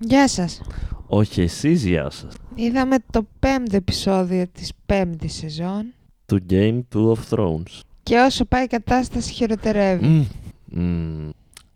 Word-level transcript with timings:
Γεια 0.00 0.28
σας. 0.28 0.60
Όχι 1.06 1.40
εσείς 1.40 1.84
γεια 1.84 2.10
σας. 2.10 2.34
Είδαμε 2.54 2.96
το 3.10 3.26
πέμπτο 3.38 3.76
επεισόδιο 3.76 4.46
της 4.52 4.72
πέμπτης 4.86 5.32
σεζόν 5.34 5.84
Του 6.26 6.42
Game 6.50 6.80
του 6.88 7.16
of 7.18 7.34
Thrones. 7.36 7.80
και 8.02 8.16
όσο 8.18 8.44
πάει 8.44 8.64
η 8.64 8.66
κατάσταση 8.66 9.32
χειροτερεύει. 9.32 10.06
Μμμ. 10.06 10.24
Μμμ. 10.64 11.30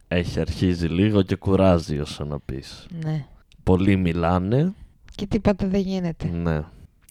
Έχει 0.08 0.40
αρχίσει 0.40 0.86
λίγο 0.86 1.22
και 1.22 1.36
κουράζει 1.36 1.98
όσο 1.98 2.24
να 2.24 2.38
πεις. 2.40 2.86
Ναι. 3.04 3.26
Πολλοί 3.62 3.96
μιλάνε. 3.96 4.72
Και 5.14 5.26
τίποτα 5.26 5.66
δεν 5.68 5.80
γίνεται. 5.80 6.26
Ναι. 6.28 6.60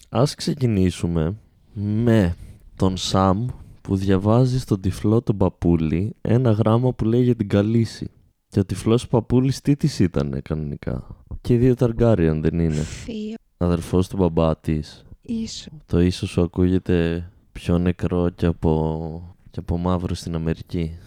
Ας 0.10 0.36
ξεκινήσουμε 0.36 1.36
με 1.74 2.36
τον 2.76 2.98
Σαμ 2.98 3.48
που 3.82 3.96
διαβάζει 3.96 4.60
στον 4.60 4.82
τυφλό 4.82 5.22
τον 5.22 5.38
παππούλη 5.38 6.16
ένα 6.22 6.52
γράμμα 6.52 6.94
που 6.94 7.06
λέει 7.06 7.24
για 7.24 7.36
την 7.36 7.48
Καλύση. 7.50 8.10
Και 8.52 8.60
ο 8.60 8.66
τυφλός 8.66 9.08
παππούλης 9.08 9.62
τι 9.62 9.76
της 9.76 10.00
ήτανε 10.00 10.40
κανονικά. 10.40 11.08
Και 11.42 11.54
οι 11.54 11.58
δύο 11.58 11.76
Ταργκάριαν 11.76 12.42
δεν 12.42 12.60
είναι. 12.60 12.82
Θείο. 12.82 13.36
Αδερφός 13.58 14.08
του 14.08 14.18
μπαμπά 14.18 14.58
της. 14.58 15.06
Ίσο. 15.22 15.70
Το 15.86 16.00
ίσως 16.00 16.30
σου 16.30 16.42
ακούγεται 16.42 17.30
πιο 17.52 17.78
νεκρό 17.78 18.30
και 18.30 18.46
από, 18.46 19.36
και 19.52 19.60
από 19.60 19.78
μαύρο 19.78 20.16
στην 20.16 20.36
Αμερική. 20.36 20.98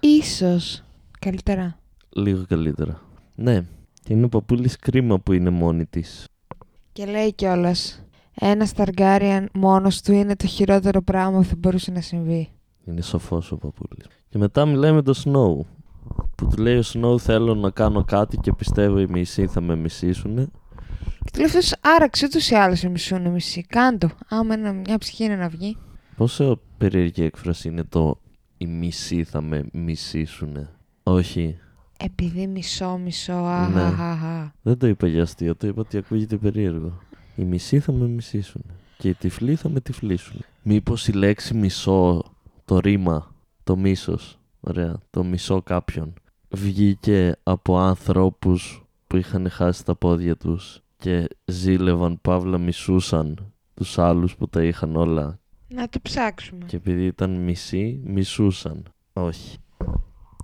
Ίσως. 0.00 0.84
Καλύτερα. 1.18 1.78
Λίγο 2.08 2.44
καλύτερα. 2.48 3.02
Ναι. 3.34 3.64
Και 4.02 4.12
είναι 4.12 4.24
ο 4.24 4.28
παππούλης 4.28 4.76
κρίμα 4.76 5.18
που 5.18 5.32
είναι 5.32 5.50
μόνη 5.50 5.86
της. 5.86 6.24
Και 6.92 7.04
λέει 7.04 7.32
κιόλας. 7.32 8.04
Ένας 8.34 8.72
Ταργκάριαν 8.72 9.48
μόνος 9.54 10.00
του 10.00 10.12
είναι 10.12 10.36
το 10.36 10.46
χειρότερο 10.46 11.02
πράγμα 11.02 11.38
που 11.38 11.44
θα 11.44 11.54
μπορούσε 11.58 11.90
να 11.90 12.00
συμβεί. 12.00 12.48
Είναι 12.84 13.02
σοφός 13.02 13.52
ο 13.52 13.56
παππούλης. 13.56 14.06
Και 14.28 14.38
μετά 14.38 14.66
μιλάει 14.66 14.92
με 14.92 15.02
τον 15.02 15.14
Snow. 15.14 15.75
Που 16.36 16.46
του 16.46 16.62
λέει 16.62 16.76
ο 16.76 16.82
Snow 16.92 17.18
θέλω 17.18 17.54
να 17.54 17.70
κάνω 17.70 18.04
κάτι 18.04 18.36
και 18.36 18.52
πιστεύω 18.52 18.98
οι 18.98 19.06
μισοί 19.08 19.46
θα 19.46 19.60
με 19.60 19.76
μισήσουνε. 19.76 20.48
Και 21.24 21.30
του 21.32 21.36
λέει 21.38 21.46
αυτός, 21.46 21.74
άραξε 21.80 22.26
ούτως 22.26 22.50
ή 22.50 22.54
άλλως 22.54 22.78
σε 22.78 22.88
μισούν 22.88 23.28
μισή. 23.30 23.62
Κάντο. 23.68 24.08
Άμα 24.28 24.54
ένα, 24.54 24.72
μια 24.72 24.98
ψυχή 24.98 25.24
είναι 25.24 25.36
να 25.36 25.48
βγει. 25.48 25.76
Πόσο 26.16 26.60
περίεργη 26.78 27.22
έκφραση 27.22 27.68
είναι 27.68 27.84
το 27.84 28.20
οι 28.58 28.66
μισοί 28.66 29.24
θα 29.24 29.40
με 29.40 29.64
μισήσουνε. 29.72 30.68
Όχι. 31.02 31.58
Επειδή 31.98 32.46
μισό, 32.46 32.96
μισό, 33.04 33.32
Ναι. 33.32 33.80
αχαχαχα. 33.80 34.54
Δεν 34.62 34.78
το 34.78 34.86
είπα 34.86 35.06
για 35.06 35.22
αστείο, 35.22 35.56
το 35.56 35.66
είπα 35.66 35.80
ότι 35.80 35.96
ακούγεται 35.96 36.36
περίεργο. 36.36 36.98
Οι 37.36 37.44
μισοί 37.44 37.80
θα 37.80 37.92
με 37.92 38.06
μισήσουν. 38.06 38.62
Και 38.98 39.08
οι 39.08 39.14
τυφλοί 39.14 39.54
θα 39.54 39.68
με 39.68 39.80
τυφλήσουν. 39.80 40.40
Μήπως 40.62 41.08
η 41.08 41.12
λέξη 41.12 41.54
μισό, 41.54 42.22
το 42.64 42.78
ρήμα, 42.78 43.34
το 43.64 43.76
μίσος, 43.76 44.38
ωραία, 44.68 45.00
το 45.10 45.24
μισό 45.24 45.62
κάποιον, 45.62 46.14
βγήκε 46.48 47.36
από 47.42 47.78
ανθρώπους 47.78 48.86
που 49.06 49.16
είχαν 49.16 49.50
χάσει 49.50 49.84
τα 49.84 49.94
πόδια 49.94 50.36
τους 50.36 50.80
και 50.96 51.28
ζήλευαν, 51.44 52.18
παύλα 52.22 52.58
μισούσαν 52.58 53.52
τους 53.74 53.98
άλλους 53.98 54.36
που 54.36 54.48
τα 54.48 54.62
είχαν 54.62 54.96
όλα. 54.96 55.38
Να 55.68 55.88
το 55.88 55.98
ψάξουμε. 56.02 56.64
Και 56.66 56.76
επειδή 56.76 57.04
ήταν 57.04 57.30
μισοί, 57.30 58.00
μισούσαν. 58.04 58.82
Όχι. 59.12 59.58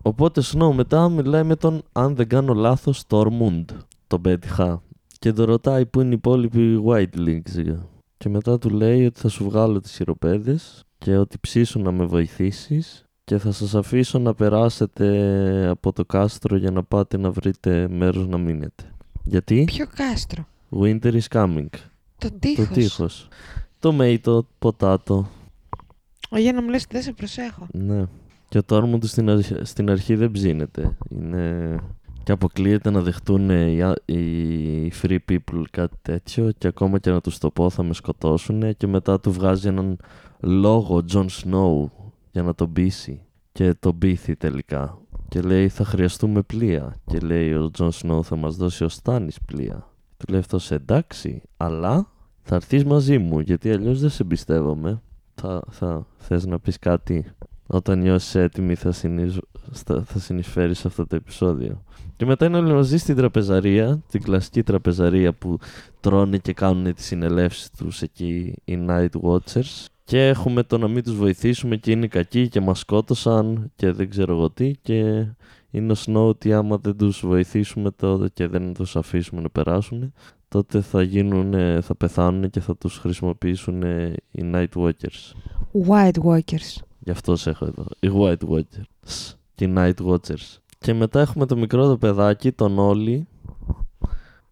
Οπότε 0.03 0.43
Snow 0.45 0.73
μετά 0.75 1.09
μιλάει 1.09 1.43
με 1.43 1.57
τον, 1.57 1.83
αν 1.93 2.15
δεν 2.15 2.29
κάνω 2.29 2.55
λάθος, 2.55 3.03
Tormund. 3.09 3.65
Τον 4.07 4.21
πέτυχα. 4.21 4.83
Και 5.19 5.33
τον 5.33 5.45
ρωτάει 5.45 5.87
που 5.87 6.01
είναι 6.01 6.11
οι 6.11 6.17
υπόλοιποι 6.17 6.83
Whitelings. 6.87 7.77
Και 8.17 8.29
μετά 8.29 8.59
του 8.59 8.71
λέει 8.71 9.07
ότι 9.07 9.21
θα 9.21 9.29
σου 9.29 9.45
βγάλω 9.45 9.81
τις 9.81 9.93
χειροπέδες 9.95 10.85
και 10.99 11.17
ότι 11.17 11.39
ψήσου 11.39 11.81
να 11.81 11.93
με 11.93 12.05
βοηθήσεις 12.05 13.05
και 13.25 13.39
θα 13.39 13.53
σας 13.53 13.75
αφήσω 13.75 14.19
να 14.19 14.35
περάσετε 14.35 15.67
από 15.69 15.93
το 15.93 16.05
κάστρο 16.05 16.57
για 16.57 16.71
να 16.71 16.83
πάτε 16.83 17.17
να 17.17 17.31
βρείτε 17.31 17.89
μέρος 17.89 18.27
να 18.27 18.39
μείνετε. 18.39 18.85
Γιατί; 19.25 19.65
Ποιο 19.65 19.87
κάστρο; 19.95 20.47
Winter 20.81 21.13
is 21.21 21.29
coming. 21.29 21.67
Το 22.19 22.29
τείχος. 22.39 22.67
Το 22.69 22.73
τείχος. 22.75 23.29
Tomato, 23.81 24.39
ποτάτο, 24.59 25.29
Ο, 26.31 26.39
για 26.39 26.53
να 26.53 26.63
μου 26.63 26.69
λες 26.69 26.83
ότι 26.83 26.93
δεν 26.95 27.03
σε 27.03 27.13
προσέχω. 27.13 27.67
Ναι. 27.73 28.05
Και 28.49 28.59
ο 28.59 28.63
τόρμο 28.63 28.99
του 28.99 29.07
στην, 29.07 29.31
αρχ- 29.31 29.65
στην 29.67 29.91
αρχή 29.91 30.15
δεν 30.15 30.31
ψήνεται. 30.31 30.97
Είναι... 31.11 31.77
Και 32.23 32.33
αποκλείεται 32.33 32.91
να 32.91 33.01
δεχτούν 33.01 33.51
οι, 33.51 33.83
α- 33.83 33.97
οι 34.05 34.93
free 35.03 35.19
people 35.29 35.63
κάτι 35.71 35.97
τέτοιο 36.03 36.53
και 36.59 36.67
ακόμα 36.67 36.99
και 36.99 37.11
να 37.11 37.21
τους 37.21 37.39
το 37.39 37.51
πω 37.51 37.71
θα 37.71 37.83
με 37.83 37.95
σκοτώσουν 37.95 38.77
και 38.77 38.87
μετά 38.87 39.21
του 39.21 39.33
βγάζει 39.33 39.69
έναν 39.69 39.97
λόγο 40.41 41.05
Jon 41.13 41.27
Snow 41.27 41.85
για 42.33 42.43
να 42.43 42.55
τον 42.55 42.73
πείσει 42.73 43.21
και 43.53 43.75
τον 43.81 43.99
πείθει 43.99 44.37
τελικά 44.37 44.99
και 45.29 45.41
λέει 45.41 45.69
θα 45.69 45.85
χρειαστούμε 45.85 46.43
πλοία 46.43 46.97
και 47.07 47.19
λέει 47.19 47.53
ο 47.53 47.71
Jon 47.79 47.89
Snow 47.91 48.23
θα 48.23 48.37
μας 48.37 48.57
δώσει 48.57 48.85
ο 48.85 48.89
Στάνης 48.89 49.39
πλοία 49.47 49.87
του 50.17 50.25
λέει 50.31 50.41
αυτός 50.41 50.71
εντάξει 50.71 51.43
αλλά 51.57 52.07
θα 52.43 52.55
έρθεις 52.55 52.85
μαζί 52.85 53.19
μου 53.19 53.41
γιατί 53.41 53.71
αλλιώς 53.71 54.01
δεν 54.01 54.11
σε 54.11 54.23
εμπιστεύομαι 54.23 55.03
θα, 55.35 55.63
θα 55.71 56.07
θες 56.17 56.47
να 56.47 56.59
πεις 56.59 56.79
κάτι 56.79 57.25
όταν 57.67 57.99
νιώσεις 57.99 58.35
έτοιμη 58.35 58.75
θα, 58.75 58.93
συνεισ... 58.93 59.39
στα- 59.71 60.03
θα 60.03 60.19
συνεισφέρεις 60.19 60.79
σε 60.79 60.89
αυτό 60.89 61.07
το 61.07 61.17
επεισόδιο. 61.17 61.83
Και 62.17 62.25
μετά 62.27 62.47
είναι 62.47 62.57
όλοι 62.57 62.73
μαζί 62.73 62.97
στην 62.99 63.17
τραπεζαρία, 63.17 64.03
την 64.11 64.23
κλασική 64.23 64.63
τραπεζαρία 64.63 65.33
που 65.33 65.59
τρώνε 66.01 66.39
και 66.39 66.53
κάνουν 66.53 66.95
τις 66.95 67.05
συνελεύσεις 67.05 67.71
τους 67.71 68.03
εκεί 68.03 68.55
οι 68.65 68.85
Night 68.89 69.09
Watchers. 69.23 69.87
Και 70.05 70.29
έχουμε 70.29 70.63
το 70.63 70.79
να 70.79 70.89
μην 70.89 71.03
τους 71.03 71.17
βοηθήσουμε 71.17 71.77
και 71.77 71.91
είναι 71.91 72.07
κακοί 72.07 72.49
και 72.49 72.61
μας 72.61 72.79
σκότωσαν 72.79 73.73
και 73.77 73.91
δεν 73.93 74.11
ξέρω 74.11 74.33
εγώ 74.33 74.51
τι 74.51 74.73
και 74.83 75.27
είναι 75.71 75.93
ο 75.93 75.97
Snow 76.07 76.29
ότι 76.29 76.53
άμα 76.53 76.79
δεν 76.79 76.97
τους 76.97 77.27
βοηθήσουμε 77.27 77.91
τότε 77.91 78.29
και 78.29 78.47
δεν 78.47 78.75
τους 78.75 78.97
αφήσουμε 78.97 79.41
να 79.41 79.51
περάσουν 79.51 80.13
τότε 80.49 80.81
θα 80.81 81.03
γίνουν, 81.03 81.83
θα 81.83 81.95
πεθάνουν 81.95 82.51
και 82.51 82.61
θα 82.61 82.77
τους 82.77 82.99
χρησιμοποιήσουν 82.99 83.83
οι 84.31 84.51
Night 84.53 84.69
Watchers. 84.75 85.33
White 85.89 86.19
Walkers. 86.25 86.83
Γι' 86.99 87.11
αυτό 87.11 87.37
σε 87.37 87.51
έχω 87.51 87.65
εδώ. 87.65 87.87
Οι 88.01 88.11
White 88.15 88.49
Watchers. 88.51 89.35
Και 89.55 89.65
οι 89.65 89.73
Night 89.77 90.07
Watchers. 90.07 90.59
Και 90.79 90.95
μετά 90.95 91.21
έχουμε 91.21 91.47
το 91.47 91.57
μικρό 91.57 91.89
το 91.89 91.97
παιδάκι, 91.97 92.53
τον 92.53 92.79
Όλι, 92.79 93.27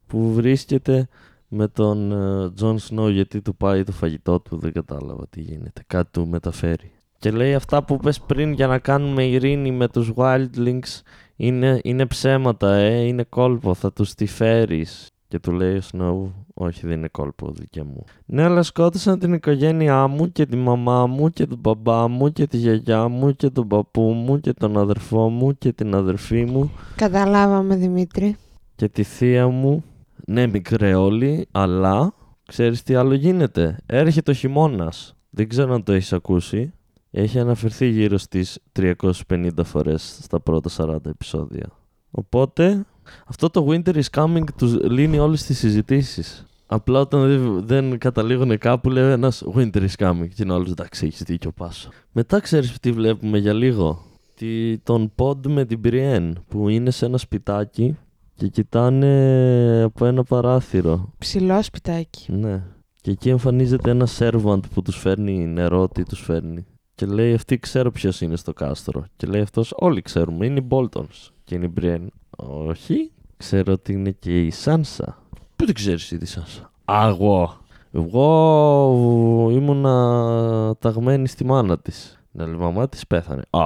που 0.06 0.32
βρίσκεται 0.32 1.08
με 1.52 1.68
τον 1.68 2.12
Τζον 2.54 2.78
Σνόου 2.78 3.08
γιατί 3.08 3.42
του 3.42 3.56
πάει 3.56 3.84
το 3.84 3.92
φαγητό 3.92 4.40
του, 4.40 4.56
δεν 4.58 4.72
κατάλαβα 4.72 5.26
τι 5.30 5.40
γίνεται. 5.40 5.82
Κάτι 5.86 6.10
του 6.12 6.28
μεταφέρει. 6.28 6.90
Και 7.18 7.30
λέει 7.30 7.54
αυτά 7.54 7.84
που 7.84 7.96
είπες 7.96 8.20
πριν 8.20 8.52
για 8.52 8.66
να 8.66 8.78
κάνουμε 8.78 9.24
ειρήνη 9.24 9.70
με 9.72 9.88
τους 9.88 10.12
Wildlings 10.16 11.00
είναι, 11.36 11.80
είναι 11.82 12.06
ψέματα, 12.06 12.74
ε, 12.74 13.00
είναι 13.06 13.22
κόλπο, 13.24 13.74
θα 13.74 13.92
τους 13.92 14.14
τη 14.14 14.26
φέρεις. 14.26 15.08
Και 15.28 15.38
του 15.38 15.52
λέει 15.52 15.76
ο 15.76 15.80
Snow, 15.92 16.32
όχι 16.54 16.86
δεν 16.86 16.96
είναι 16.96 17.08
κόλπο 17.08 17.50
δικέ 17.52 17.82
μου. 17.82 18.04
Ναι, 18.26 18.42
αλλά 18.42 18.62
σκότωσαν 18.62 19.18
την 19.18 19.32
οικογένειά 19.32 20.06
μου 20.06 20.32
και 20.32 20.46
τη 20.46 20.56
μαμά 20.56 21.06
μου 21.06 21.28
και 21.30 21.46
τον 21.46 21.58
μπαμπά 21.58 22.08
μου 22.08 22.32
και 22.32 22.46
τη 22.46 22.56
γιαγιά 22.56 23.08
μου 23.08 23.36
και 23.36 23.50
τον 23.50 23.68
παππού 23.68 24.02
μου 24.02 24.40
και 24.40 24.52
τον 24.52 24.78
αδερφό 24.78 25.28
μου 25.28 25.58
και 25.58 25.72
την 25.72 25.94
αδερφή 25.94 26.44
μου 26.44 26.70
Καταλάβαμε 26.96 27.76
Δημήτρη. 27.76 28.36
και 28.76 28.88
τη 28.88 29.02
θεία 29.02 29.48
μου. 29.48 29.84
Ναι, 30.30 30.46
μικρέ 30.46 30.94
όλοι, 30.94 31.48
αλλά 31.50 32.14
ξέρεις 32.46 32.82
τι 32.82 32.94
άλλο 32.94 33.14
γίνεται. 33.14 33.78
Έρχεται 33.86 34.30
ο 34.30 34.34
χειμώνας. 34.34 35.16
Δεν 35.30 35.48
ξέρω 35.48 35.74
αν 35.74 35.82
το 35.82 35.92
έχεις 35.92 36.12
ακούσει. 36.12 36.72
Έχει 37.10 37.38
αναφερθεί 37.38 37.86
γύρω 37.86 38.18
στις 38.18 38.58
350 38.72 39.64
φορές 39.64 40.18
στα 40.22 40.40
πρώτα 40.40 40.70
40 40.76 41.06
επεισόδια. 41.06 41.66
Οπότε, 42.10 42.86
αυτό 43.26 43.50
το 43.50 43.66
Winter 43.68 43.94
is 43.94 44.22
Coming 44.22 44.44
τους 44.56 44.76
λύνει 44.82 45.18
όλες 45.18 45.44
τις 45.44 45.58
συζητήσεις. 45.58 46.46
Απλά 46.66 47.00
όταν 47.00 47.26
δεν, 47.28 47.66
δεν 47.66 47.98
καταλήγουν 47.98 48.58
κάπου 48.58 48.90
λέει 48.90 49.10
ένας 49.10 49.44
Winter 49.54 49.86
is 49.88 50.06
Coming 50.06 50.28
και 50.34 50.42
είναι 50.42 50.52
όλος 50.52 50.70
εντάξει 50.70 51.06
έχεις 51.06 51.22
δίκιο 51.22 51.52
πάσο. 51.52 51.88
Μετά 52.12 52.40
ξέρεις 52.40 52.78
τι 52.80 52.92
βλέπουμε 52.92 53.38
για 53.38 53.52
λίγο. 53.52 54.02
Τι, 54.34 54.78
τον 54.78 55.12
Pod 55.16 55.46
με 55.46 55.64
την 55.64 55.80
Brienne 55.84 56.32
που 56.48 56.68
είναι 56.68 56.90
σε 56.90 57.06
ένα 57.06 57.18
σπιτάκι 57.18 57.96
και 58.40 58.48
κοιτάνε 58.48 59.82
από 59.82 60.04
ένα 60.04 60.24
παράθυρο. 60.24 61.12
Ψηλός 61.18 61.66
σπιτάκι. 61.66 62.32
Ναι. 62.32 62.62
Και 63.00 63.10
εκεί 63.10 63.28
εμφανίζεται 63.28 63.90
ένα 63.90 64.08
servant 64.18 64.60
που 64.74 64.82
τους 64.82 64.96
φέρνει 64.96 65.46
νερό, 65.46 65.88
τι 65.88 66.02
τους 66.02 66.20
φέρνει. 66.20 66.66
Και 66.94 67.06
λέει 67.06 67.34
αυτή 67.34 67.58
ξέρω 67.58 67.90
ποιος 67.90 68.20
είναι 68.20 68.36
στο 68.36 68.52
κάστρο. 68.52 69.04
Και 69.16 69.26
λέει 69.26 69.40
αυτός 69.40 69.72
όλοι 69.76 70.02
ξέρουμε, 70.02 70.46
είναι 70.46 70.58
οι 70.58 70.66
Boltons. 70.70 71.28
Και 71.44 71.54
είναι 71.54 71.64
η 71.64 71.72
Brienne. 71.80 72.06
Όχι, 72.46 73.10
ξέρω 73.36 73.72
ότι 73.72 73.92
είναι 73.92 74.10
και 74.10 74.44
η 74.44 74.52
Sansa. 74.64 75.14
Πού 75.56 75.64
την 75.64 75.74
ξέρεις 75.74 76.02
εσύ 76.02 76.18
τη 76.18 76.32
Sansa; 76.36 76.92
Α, 76.94 77.06
εγώ. 77.08 77.56
Εγώ 77.92 79.48
ήμουνα 79.50 80.76
ταγμένη 80.78 81.28
στη 81.28 81.44
μάνα 81.44 81.78
της. 81.78 82.20
Ναι, 82.30 82.44
η 82.44 82.56
μαμά 82.56 82.88
της 82.88 83.06
πέθανε. 83.06 83.42
Α, 83.50 83.64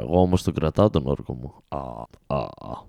εγώ 0.00 0.20
όμως 0.20 0.42
τον 0.42 0.54
κρατάω 0.54 0.90
τον 0.90 1.06
όρκο 1.06 1.34
μου. 1.34 1.54
Α, 1.68 1.78
α, 2.26 2.38
α. 2.38 2.86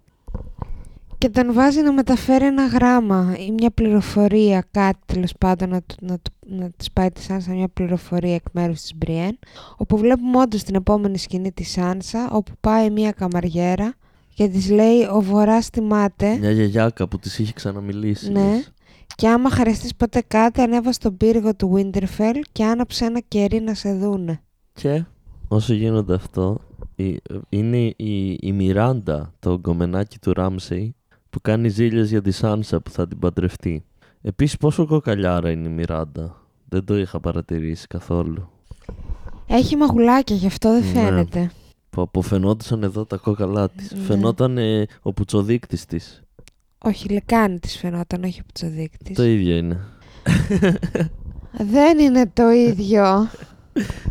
Και 1.20 1.30
τον 1.30 1.54
βάζει 1.54 1.82
να 1.82 1.92
μεταφέρει 1.94 2.46
ένα 2.46 2.66
γράμμα 2.66 3.36
ή 3.48 3.52
μια 3.52 3.72
πληροφορία, 3.72 4.66
κάτι 4.72 5.00
τέλος 5.06 5.34
πάντων 5.40 5.70
να, 5.70 5.82
του- 5.82 5.96
να, 6.02 6.18
του- 6.20 6.32
να 6.48 6.70
της 6.78 6.92
πάει 6.92 7.10
της 7.12 7.24
Σάνσα 7.24 7.52
μια 7.54 7.68
πληροφορία 7.68 8.34
εκ 8.36 8.44
μέρους 8.52 8.82
της 8.82 8.92
Μπριέν. 8.96 9.40
Όπου 9.78 9.98
βλέπουμε 9.98 10.38
όντως 10.40 10.64
την 10.64 10.76
επόμενη 10.76 11.18
σκηνή 11.18 11.52
της 11.52 11.70
Σάνσα, 11.72 12.30
όπου 12.32 12.52
πάει 12.60 12.90
μια 12.90 13.12
καμαριέρα 13.12 13.94
Και 14.36 14.48
της 14.48 14.70
λέει 14.70 15.04
ο 15.14 15.22
Βορράς 15.22 15.70
τιμάται 15.70 16.38
Μια 16.38 16.52
γιαγιάκα 16.52 17.08
που 17.08 17.20
της 17.20 17.40
είχε 17.40 17.54
ξαναμιλήσει. 17.54 18.32
Ναι. 18.32 18.40
λες. 18.40 18.72
και 19.16 19.28
άμα 19.30 19.50
χρειαστείς 19.50 19.96
ποτέ 19.96 20.24
κάτι 20.28 20.62
ανέβα 20.62 20.92
στον 20.92 21.18
πύργο 21.18 21.56
του 21.56 21.72
Winterfell 21.76 22.40
και 22.52 22.64
άναψε 22.66 23.06
ένα 23.06 23.20
κερί 23.28 23.60
να 23.62 23.74
σε 23.74 23.94
δούνε. 23.94 24.42
Και 24.74 25.04
όσο 25.48 25.74
γίνονται 25.74 26.14
αυτό, 26.14 26.60
η- 26.96 27.22
είναι 27.50 27.78
η, 27.98 28.38
η 28.42 28.52
Μιράντα, 28.52 29.34
το 29.40 29.60
γκομενάκι 29.60 30.18
του 30.20 30.34
Ράμσεϊ, 30.34 30.94
που 31.42 31.50
κάνει 31.50 31.70
ζήλιες 31.70 32.10
για 32.10 32.22
τη 32.22 32.32
Σάνσα 32.32 32.82
που 32.82 32.90
θα 32.92 33.08
την 33.08 33.20
παντρευτεί. 33.20 33.84
Επίσης 34.22 34.58
πόσο 34.58 34.86
κοκαλιάρα 34.86 35.52
είναι 35.52 35.68
η 35.68 35.72
Μιράντα. 35.72 36.42
Δεν 36.70 36.84
το 36.86 36.98
είχα 36.98 37.20
παρατηρήσει 37.20 37.88
καθόλου. 37.88 38.50
Έχει 39.48 39.76
μαγουλάκια, 39.76 40.36
γι' 40.36 40.46
αυτό 40.48 40.72
δεν 40.72 40.80
Ναι. 40.82 40.88
φαίνεται. 41.02 41.52
Που 41.90 42.02
αποφαινόντουσαν 42.02 42.84
εδώ 42.84 43.06
τα 43.06 43.18
κόκαλά 43.18 43.70
της. 43.70 43.92
Ναι. 43.92 44.00
Φαινόταν 44.00 44.58
ε, 44.58 44.86
ο 45.02 45.14
πουτσοδείκτης 45.14 45.86
της. 45.86 46.22
Όχι, 46.78 47.10
λεκάνη 47.10 47.60
της 47.60 47.78
φαινόταν, 47.78 48.24
όχι 48.24 48.40
από 48.40 48.54
τσοδείκτης. 48.54 49.16
Το 49.16 49.24
ίδιο 49.24 49.58
είναι. 49.58 49.80
Δεν 51.60 52.00
είναι 52.00 52.32
το 52.34 52.50
ίδιο. 52.50 53.30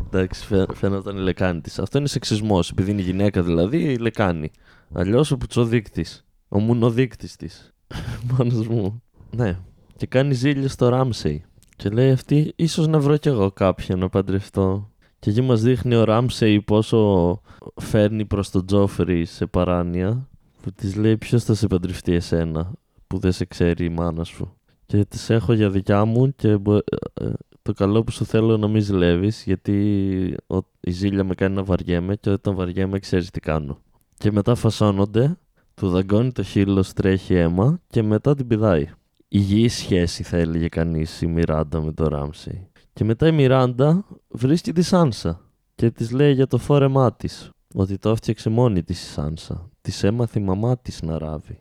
Εντάξει, 0.07 0.45
φαι- 0.47 0.75
φαίνονταν 0.75 1.17
η 1.17 1.21
λεκάνη 1.21 1.61
της. 1.61 1.79
Αυτό 1.79 1.99
είναι 1.99 2.09
σεξισμός. 2.09 2.71
Επειδή 2.71 2.91
είναι 2.91 3.03
γυναίκα 3.03 3.43
δηλαδή, 3.43 3.79
η 3.79 3.97
λεκάνη. 3.97 4.51
Αλλιώς 4.93 5.31
ο 5.31 5.37
πουτσοδείκτης. 5.37 6.23
Ο 6.49 6.59
μουνοδείκτης 6.61 7.37
της. 7.37 7.73
Μόνος 8.39 8.69
μου. 8.69 9.03
Ναι. 9.37 9.59
Και 9.97 10.07
κάνει 10.07 10.35
ζήλια 10.35 10.69
στο 10.69 10.89
Ράμσεϊ. 10.89 11.45
Και 11.77 11.89
λέει 11.89 12.11
αυτή, 12.11 12.53
ίσως 12.57 12.87
να 12.87 12.99
βρω 13.01 13.17
κι 13.17 13.29
εγώ 13.29 13.51
κάποιον 13.51 13.99
να 13.99 14.09
παντρευτώ. 14.09 14.91
Και 15.19 15.31
εκεί 15.31 15.41
μας 15.41 15.63
δείχνει 15.63 15.95
ο 15.95 16.05
Ράμσεϊ 16.05 16.63
πόσο 16.63 17.41
φέρνει 17.81 18.25
προς 18.25 18.51
τον 18.51 18.67
Τζόφρι 18.67 19.25
σε 19.25 19.47
παράνοια. 19.47 20.29
Που 20.63 20.73
της 20.73 20.97
λέει 20.97 21.17
ποιος 21.17 21.45
θα 21.45 21.55
σε 21.55 21.67
παντρευτεί 21.67 22.13
εσένα 22.13 22.73
που 23.07 23.19
δεν 23.19 23.33
σε 23.33 23.45
ξέρει 23.45 23.85
η 23.85 23.89
μάνα 23.89 24.25
σου; 24.25 24.57
Και 24.87 25.05
τις 25.05 25.31
έχω 25.31 25.53
για 25.53 25.71
δικιά 25.71 26.05
μου 26.05 26.35
και 26.37 26.57
μπο- 26.59 26.77
ε, 27.15 27.31
το 27.63 27.73
καλό 27.73 28.05
που 28.05 28.11
σου 28.13 28.25
θέλω 28.25 28.57
να 28.57 28.69
μην 28.69 28.81
ζηλεύεις 28.83 29.43
γιατί 29.45 30.35
ο- 30.47 30.59
η 30.81 30.91
ζήλια 30.91 31.25
με 31.25 31.35
κάνει 31.35 31.55
να 31.55 31.63
βαριέμαι 31.65 32.17
και 32.17 32.31
όταν 32.31 32.55
βαριέμαι 32.55 32.99
ξέρεις 32.99 33.31
τι 33.31 33.41
κάνω. 33.41 33.79
Και 34.19 34.33
μετά 34.33 34.55
φασώνονται, 34.55 35.39
του 35.79 35.89
δαγκώνει 35.89 36.33
το 36.33 36.43
χείλο, 36.43 36.85
τρέχει 36.95 37.35
αίμα 37.35 37.81
και 37.87 38.03
μετά 38.03 38.35
την 38.35 38.47
πηδάει. 38.47 38.89
Υγιή 39.29 39.69
σχέση 39.69 40.23
θα 40.23 40.37
έλεγε 40.37 40.69
κανείς 40.69 41.23
η 41.23 41.27
Μιράντα 41.27 41.81
με 41.81 41.93
το 41.93 42.09
Ράμσι. 42.09 42.69
Και 42.93 43.05
μετά 43.05 43.27
η 43.27 43.33
Μιράντα 43.33 44.05
βρίσκει 44.29 44.73
τη 44.73 44.83
Σάνσα 44.83 45.41
και 45.75 45.91
της 45.91 46.11
λέει 46.11 46.33
για 46.33 46.47
το 46.47 46.59
φόρεμά 46.59 47.13
της 47.13 47.51
ότι 47.75 47.99
το 47.99 48.11
έφτιαξε 48.11 48.51
μόνη 48.51 48.83
της 48.83 49.03
η 49.03 49.07
Σάνσα. 49.07 49.69
Της 49.81 50.05
έμαθε 50.05 50.39
η 50.39 50.43
μαμά 50.43 50.79
της 50.79 51.03
να 51.03 51.19
ράβει. 51.19 51.59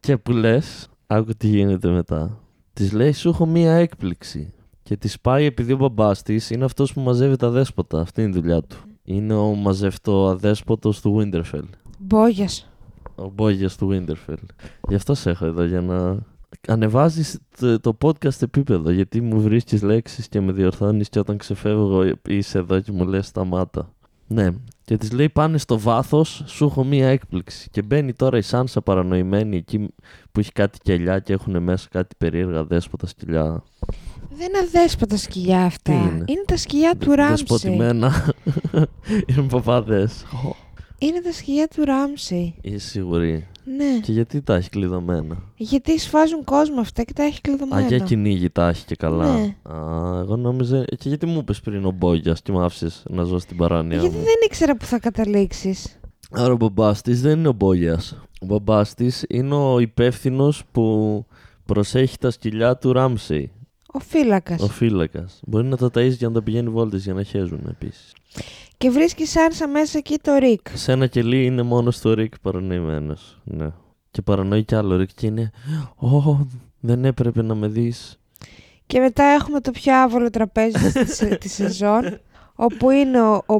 Και 0.00 0.16
που 0.16 0.32
λες, 0.32 0.88
άκου 1.06 1.32
τι 1.36 1.46
γίνεται 1.46 1.88
μετά. 1.88 2.40
Της 2.72 2.92
λέει 2.92 3.12
σου 3.12 3.28
έχω 3.28 3.46
μία 3.46 3.72
έκπληξη. 3.72 4.52
Και 4.82 4.96
της 4.96 5.20
πάει 5.20 5.44
επειδή 5.44 5.72
ο 5.72 5.76
μπαμπάς 5.76 6.22
της 6.22 6.50
είναι 6.50 6.64
αυτός 6.64 6.92
που 6.92 7.00
μαζεύει 7.00 7.36
τα 7.36 7.50
δέσποτα. 7.50 8.00
Αυτή 8.00 8.22
είναι 8.22 8.30
η 8.30 8.40
δουλειά 8.40 8.62
του. 8.62 8.76
Είναι 9.02 9.34
ο 9.34 9.54
μαζευτό 9.54 10.28
αδέσποτος 10.28 11.00
του 11.00 11.16
Winterfell. 11.18 11.68
Μπόγιας. 11.98 12.68
Ο 13.14 13.28
μπόγια 13.34 13.70
του 13.78 13.88
Winterfell. 13.92 14.44
Γι' 14.88 14.94
αυτό 14.94 15.14
σε 15.14 15.30
έχω 15.30 15.46
εδώ 15.46 15.64
για 15.64 15.80
να 15.80 16.18
ανεβάζεις 16.68 17.38
το, 17.58 17.80
το 17.80 17.96
podcast 18.02 18.42
επίπεδο. 18.42 18.90
Γιατί 18.90 19.20
μου 19.20 19.40
βρίσκεις 19.40 19.82
λέξεις 19.82 20.28
και 20.28 20.40
με 20.40 20.52
διορθώνεις 20.52 21.08
και 21.08 21.18
όταν 21.18 21.36
ξεφεύγω 21.36 22.12
είσαι 22.28 22.58
εδώ 22.58 22.80
και 22.80 22.92
μου 22.92 23.06
λες 23.06 23.26
σταμάτα. 23.26 23.94
Ναι. 24.26 24.48
Και 24.84 24.96
της 24.96 25.12
λέει 25.12 25.28
πάνε 25.28 25.58
στο 25.58 25.78
βάθος, 25.78 26.42
σου 26.46 26.64
έχω 26.64 26.84
μία 26.84 27.08
έκπληξη. 27.08 27.68
Και 27.70 27.82
μπαίνει 27.82 28.12
τώρα 28.12 28.38
η 28.38 28.42
Σάνσα 28.42 28.80
παρανοημένη 28.80 29.56
εκεί 29.56 29.88
που 30.32 30.40
έχει 30.40 30.52
κάτι 30.52 30.78
κελιά 30.82 31.18
και 31.18 31.32
έχουν 31.32 31.62
μέσα 31.62 31.88
κάτι 31.90 32.14
περίεργα 32.18 32.64
δέσποτα 32.64 33.06
σκυλιά. 33.06 33.62
Δεν 34.36 34.48
είναι 34.48 34.58
αδέσποτα 34.58 35.16
σκυλιά 35.16 35.64
αυτά. 35.64 35.92
Τι 35.92 36.32
είναι; 36.32 36.44
τα 36.46 36.56
σκυλιά 36.56 36.96
του 36.96 37.12
Ράμσεϊ. 37.12 37.46
Δεσποτημένα. 37.48 38.34
είναι 39.26 39.48
παπάδες. 39.48 40.24
Είναι 40.98 41.20
τα 41.20 41.32
σκυλιά 41.32 41.68
του 41.68 41.84
Ράμσεϊ. 41.84 42.54
Είσαι 42.60 42.88
σίγουρη; 42.88 43.46
Ναι. 43.76 44.00
Και 44.02 44.12
γιατί 44.12 44.42
τα 44.42 44.54
έχει 44.54 44.68
κλειδωμένα; 44.68 45.42
Γιατί 45.56 45.98
σφάζουν 45.98 46.44
κόσμο 46.44 46.80
αυτά 46.80 47.02
και 47.02 47.12
τα 47.12 47.22
έχει 47.22 47.36
Α, 47.36 47.40
κλειδωμένα. 47.42 47.86
για 47.86 47.98
κυνήγι 47.98 48.50
τα 48.50 48.68
έχει 48.68 48.84
και 48.84 48.96
καλά. 48.96 49.32
Ναι. 49.34 49.56
Α, 49.62 50.18
εγώ 50.18 50.36
νόμιζα. 50.36 50.84
Και 50.84 51.08
γιατί 51.08 51.26
μου 51.26 51.38
είπες 51.38 51.60
πριν 51.60 51.84
ο 51.84 51.90
Μπόγια 51.90 52.36
και 52.42 52.52
με 52.52 52.64
άφησες 52.64 53.02
να 53.08 53.22
ζω 53.22 53.38
στην 53.38 53.56
παράνοια 53.56 53.98
Γιατί 53.98 54.16
μου; 54.16 54.22
δεν 54.22 54.34
ήξερα 54.44 54.76
που 54.76 54.84
θα 54.84 54.98
καταλήξεις. 54.98 55.98
Άρα 56.30 56.52
ο 56.52 56.56
μπαμπάς 56.56 57.02
της 57.02 57.20
δεν 57.22 57.38
είναι 57.38 57.48
ο 57.48 57.52
Μπόγια. 57.52 58.00
Ο 58.40 58.46
μπαμπάς 58.46 58.94
της 58.94 59.24
είναι 59.28 59.54
ο 59.54 59.78
υπεύθυνος 59.78 60.62
που 60.72 61.26
προσέχει 61.66 62.18
τα 62.18 62.30
σκυλιά 62.30 62.76
του 62.76 62.92
Ράμσεϊ. 62.92 63.52
Ο 63.96 63.98
φύλακας. 63.98 64.60
Ο 64.62 64.66
φύλακας. 64.68 65.40
Μπορεί 65.46 65.66
να 65.66 65.76
τα 65.76 65.86
ταΐζει 65.94 66.08
για 66.16 66.28
να 66.28 66.34
τα 66.34 66.42
πηγαίνει 66.42 66.68
βόλτες 66.68 67.04
για 67.04 67.14
να 67.14 67.22
χέζουν 67.22 67.66
επίσης. 67.70 68.12
Και 68.76 68.90
βρίσκει 68.90 69.22
η 69.22 69.26
Σάνσα 69.26 69.68
μέσα 69.68 69.98
εκεί 69.98 70.18
το 70.22 70.34
Reek. 70.36 70.66
Σε 70.74 70.92
ένα 70.92 71.06
κελί 71.06 71.44
είναι 71.44 71.62
μόνο 71.62 71.90
ο 71.90 72.14
Reek 72.14 72.38
παρανοημένος. 72.40 73.14
Ναι. 73.44 73.68
Και 74.10 74.22
παρανοεί 74.22 74.64
κι 74.64 74.74
άλλο 74.74 74.96
ο 74.96 74.99
Reek 74.99 75.10
και 75.14 75.26
είναι. 75.26 75.50
Ω, 75.96 76.46
δεν 76.80 77.04
έπρεπε 77.04 77.42
να 77.42 77.54
με 77.54 77.68
δεις. 77.68 78.18
Και 78.86 79.00
μετά 79.00 79.24
έχουμε 79.24 79.60
το 79.60 79.70
πιο 79.70 79.94
άβολο 79.94 80.30
τραπέζι 80.30 80.92
της- 80.92 81.22
της 81.40 81.52
σεζόν, 81.52 82.20
όπου 82.54 82.90
είναι 82.90 83.20
ο, 83.22 83.34
ο, 83.46 83.54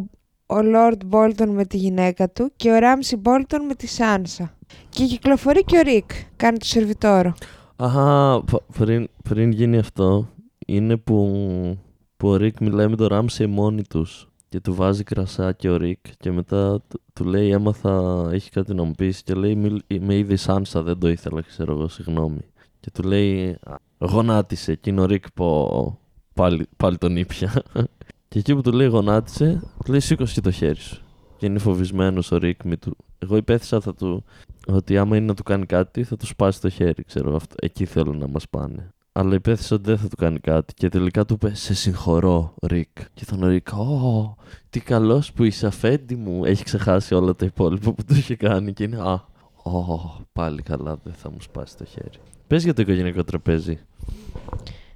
ο 0.47 0.59
Lord 0.75 0.99
Bolton 1.11 1.47
με 1.49 1.65
τη 1.65 1.77
γυναίκα 1.77 2.31
του 2.31 2.53
και 2.57 2.71
ο 2.71 2.79
Ράμσεϊ 2.79 3.21
Bolton 3.25 3.59
με 3.69 3.75
τη 3.75 3.87
Σάνσα. 3.87 4.57
Και 4.89 5.05
κυκλοφορεί 5.05 5.65
και 5.65 5.79
ο 5.79 5.81
Reek, 5.81 6.11
κάνει 6.37 6.59
το 6.59 6.65
σερβιτόρο. 6.67 7.35
Αχα, 7.77 8.43
π- 8.45 8.73
πριν, 8.79 9.09
πριν 9.23 9.51
γίνει 9.51 9.79
αυτό, 9.79 10.29
είναι 10.67 10.97
που, 10.97 11.79
που 12.17 12.29
ο 12.29 12.37
Reek 12.37 12.61
μιλάει 12.61 12.89
με 12.89 12.97
τον 12.97 13.07
Ράμσεϊ 13.07 13.47
μόνοι 13.47 13.83
τους 13.83 14.29
και 14.49 14.61
του 14.61 14.75
βάζει 14.75 15.03
κρασάκι 15.03 15.69
ο 15.69 15.77
Reek 15.77 16.01
και 16.19 16.31
μετά 16.33 16.81
του, 16.89 17.01
του 17.13 17.25
λέει 17.25 17.51
έμαθα, 17.51 18.29
έχει 18.33 18.51
κάτι 18.51 18.75
να 18.75 18.83
μου 18.83 18.93
πεις 18.93 19.23
και 19.23 19.35
λέει 19.35 19.55
«Μιλ- 19.55 20.01
με 20.01 20.17
είδε 20.17 20.33
η 20.33 20.37
Σάνσα, 20.37 20.83
δεν 20.83 20.99
το 20.99 21.09
ήθελα, 21.09 21.41
ξέρω 21.41 21.73
εγώ, 21.73 21.89
συγγνώμη. 21.89 22.41
Και 22.81 22.91
του 22.91 23.03
λέει 23.03 23.51
«Α, 23.51 23.75
γονάτισε 23.99 24.75
και 24.75 24.91
είναι 24.91 25.01
ο 25.01 25.05
Reek 25.05 25.31
πω 25.33 25.99
πάλι, 26.35 26.67
πάλι 26.77 26.99
τον 26.99 27.17
ήπια. 27.17 27.63
και 28.29 28.39
εκεί 28.39 28.55
που 28.55 28.61
του 28.61 28.73
λέει 28.73 28.87
γονάτισε, 28.87 29.63
του 29.85 29.91
λέει 29.91 30.01
σήκωσε 30.01 30.35
και 30.35 30.41
το 30.41 30.51
χέρι 30.51 30.81
σου. 30.81 31.03
Και 31.37 31.47
είναι 31.47 31.59
φοβισμένος 31.59 32.31
ο 32.33 32.37
Reek. 32.37 32.65
μη 32.65 32.77
του... 32.77 32.97
Εγώ 33.19 33.37
υπέθεσα 33.37 33.81
θα 33.81 33.95
του, 33.95 34.25
ότι 34.67 34.99
άμα 34.99 35.17
είναι 35.17 35.27
να 35.27 35.35
του 35.35 35.43
κάνει 35.43 35.67
κάτι 35.67 36.05
θα 36.05 36.17
του 36.17 36.27
σπάσει 36.27 36.61
το 36.61 36.69
χέρι, 36.69 37.05
ξέρω 37.05 37.37
εγώ. 37.37 37.55
Εκεί 37.61 37.85
θέλουν 37.85 38.19
να 38.19 38.29
μας 38.29 38.49
πάνε. 38.49 38.89
Αλλά 39.13 39.35
υπέθεσε 39.35 39.75
ότι 39.75 39.83
δεν 39.85 39.99
θα 39.99 40.09
του 40.09 40.17
κάνει 40.17 40.39
κάτι 40.39 40.75
και 40.75 40.89
τελικά 40.89 41.25
του 41.25 41.35
είπε 41.35 41.55
Σε 41.55 41.75
συγχωρώ, 41.75 42.55
Reek. 42.63 42.89
Και 43.15 43.25
ήταν 43.27 43.43
ο 43.43 43.47
Reek, 43.47 43.73
Ω, 43.73 44.37
τι 44.71 44.81
καλός 44.81 45.33
που 45.33 45.45
είσαι, 45.45 45.67
αφέντη 45.67 46.17
μου. 46.17 46.45
Έχει 46.45 46.65
ξεχάσει 46.65 47.15
όλα 47.15 47.35
τα 47.35 47.45
υπόλοιπα 47.45 47.93
που 47.93 48.05
του 48.05 48.15
είχε 48.15 48.37
κάνει 48.37 48.73
και 48.73 48.85
είναι 48.85 48.97
Α, 48.97 49.25
Ω, 49.71 50.11
πάλι 50.33 50.63
καλά, 50.63 50.99
δεν 51.05 51.13
θα 51.13 51.31
μου 51.31 51.41
σπάσει 51.41 51.77
το 51.77 51.85
χέρι. 51.85 52.19
Πες 52.47 52.65
για 52.65 52.75
το 52.75 52.83
οικογενειακό 52.83 53.25
τραπέζι. 53.25 53.79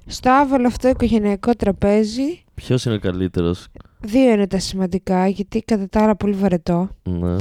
Στο 0.06 0.30
άβολο 0.30 0.66
αυτό 0.66 0.88
οικογενειακό 0.88 1.54
τραπέζι, 1.54 2.44
Ποιος 2.54 2.84
είναι 2.84 2.94
ο 2.94 2.98
καλύτερος, 2.98 3.68
δύο 4.00 4.32
είναι 4.32 4.46
τα 4.46 4.58
σημαντικά, 4.58 5.28
γιατί 5.28 5.62
κατά 5.62 5.88
τα 5.88 6.02
άλλα 6.02 6.16
πολύ 6.16 6.32
βαρετό. 6.34 6.88
Ναι. 7.02 7.36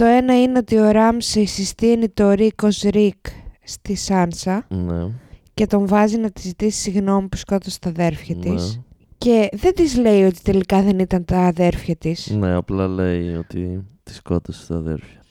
Το 0.00 0.06
ένα 0.06 0.42
είναι 0.42 0.58
ότι 0.58 0.78
ο 0.78 0.90
Ράμσι 0.90 1.44
συστήνει 1.44 2.08
το 2.08 2.30
Ρικ 2.30 2.62
ως 2.62 2.80
Ρικ 2.80 3.26
στη 3.64 3.94
Σάνσα 3.94 4.66
Ναι. 4.68 5.08
και 5.54 5.66
τον 5.66 5.86
βάζει 5.86 6.16
να 6.16 6.30
της 6.30 6.42
ζητήσει 6.42 6.80
συγγνώμη 6.80 7.28
που 7.28 7.36
σκότωσε 7.36 7.78
τα 7.78 7.88
αδέρφια 7.88 8.36
ναι. 8.36 8.54
της. 8.54 8.80
Και 9.18 9.48
δεν 9.52 9.74
της 9.74 9.96
λέει 9.96 10.22
ότι 10.22 10.42
τελικά 10.42 10.82
δεν 10.82 10.98
ήταν 10.98 11.24
τα 11.24 11.38
αδέρφια 11.38 11.96
της. 11.96 12.30
Ναι, 12.30 12.54
απλά 12.54 12.88
λέει 12.88 13.34
ότι 13.34 13.84
τη 14.02 14.14
σκότωσε 14.14 14.66
τα 14.66 14.76
αδέρφια. 14.76 15.22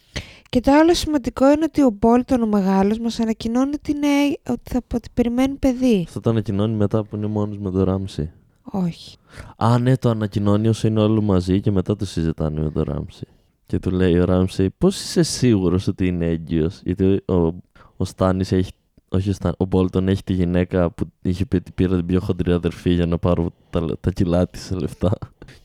Και 0.49 0.59
το 0.59 0.71
άλλο 0.71 0.93
σημαντικό 0.93 1.51
είναι 1.51 1.63
ότι 1.63 1.83
ο 1.83 1.89
Μπόλτον 1.99 2.41
ο 2.41 2.47
μεγάλος 2.47 2.99
μας 2.99 3.19
ανακοινώνει 3.19 3.73
ότι, 3.73 3.91
είναι, 3.91 4.07
ότι, 4.49 4.61
θα, 4.63 4.81
ότι 4.93 5.09
περιμένει 5.13 5.55
παιδί. 5.55 6.03
Αυτό 6.07 6.19
το 6.19 6.29
ανακοινώνει 6.29 6.75
μετά 6.75 7.03
που 7.03 7.15
είναι 7.15 7.27
μόνος 7.27 7.57
με 7.57 7.71
τον 7.71 7.83
Ράμσι. 7.83 8.31
Όχι. 8.63 9.17
Α, 9.57 9.79
ναι, 9.79 9.97
το 9.97 10.09
ανακοινώνει 10.09 10.67
όσο 10.67 10.87
είναι 10.87 11.01
όλοι 11.01 11.21
μαζί 11.21 11.59
και 11.61 11.71
μετά 11.71 11.95
το 11.95 12.05
συζητάνε 12.05 12.61
με 12.61 12.71
τον 12.71 12.83
Ράμσι. 12.83 13.27
Και 13.69 13.79
του 13.79 13.91
λέει 13.91 14.19
ο 14.19 14.25
Ράμσι, 14.25 14.69
πώς 14.77 15.01
είσαι 15.01 15.23
σίγουρος 15.23 15.87
ότι 15.87 16.07
είναι 16.07 16.25
έγκυος; 16.25 16.81
Γιατί 16.83 17.21
ο, 17.25 17.33
ο 17.97 18.05
Στάνη 18.05 18.41
έχει. 18.49 18.71
Όχι 19.09 19.29
ο 19.29 19.33
Στάνη, 19.33 19.55
ο 19.57 19.65
Μπόλτον 19.65 20.07
έχει 20.07 20.23
τη 20.23 20.33
γυναίκα 20.33 20.89
που 20.89 21.11
είχε 21.21 21.45
πει 21.45 21.55
ότι 21.55 21.71
πήρα 21.71 21.95
την 21.95 22.05
πιο 22.05 22.19
χοντρή 22.19 22.51
αδερφή 22.51 22.93
για 22.93 23.05
να 23.05 23.17
πάρω 23.17 23.51
τα, 23.69 23.85
τα 24.01 24.11
κιλά 24.11 24.47
της 24.47 24.61
σε 24.61 24.75
λεφτά. 24.75 25.11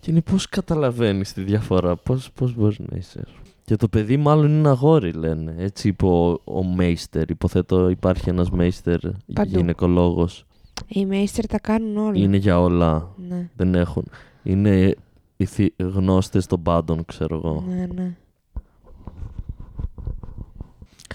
Και 0.00 0.10
είναι 0.10 0.20
πώς 0.20 0.48
καταλαβαίνεις 0.48 1.32
τη 1.32 1.42
διαφορά, 1.42 1.96
πώς 1.96 2.30
πώς 2.34 2.54
μπορείς 2.54 2.78
να 2.78 2.96
είσαι. 2.96 3.24
Και 3.64 3.76
το 3.76 3.88
παιδί 3.88 4.16
μάλλον 4.16 4.50
είναι 4.58 4.68
αγόρι, 4.68 5.12
λένε. 5.12 5.54
Έτσι 5.58 5.88
είπε 5.88 6.06
ο, 6.06 6.40
ο 6.44 6.64
Μέιστερ. 6.64 7.30
Υποθέτω 7.30 7.88
υπάρχει 7.88 8.28
ένας 8.28 8.50
Μέιστερ 8.50 8.98
Παντού. 9.32 9.56
γυναικολόγος. 9.56 10.44
Οι 10.86 11.06
μέιστερ 11.06 11.46
τα 11.46 11.58
κάνουν 11.58 11.96
όλα. 11.96 12.18
Είναι 12.18 12.36
για 12.36 12.60
όλα. 12.60 13.08
Ναι, 13.28 13.48
Δεν 13.56 13.74
έχουν. 13.74 14.04
Είναι 14.42 14.94
οι 15.36 15.44
θη- 15.44 15.82
γνώστες 15.82 16.46
των 16.46 16.62
πάντων, 16.62 17.04
ξέρω 17.04 17.36
εγώ. 17.36 17.64
ναι, 17.68 17.86
ναι. 17.94 18.16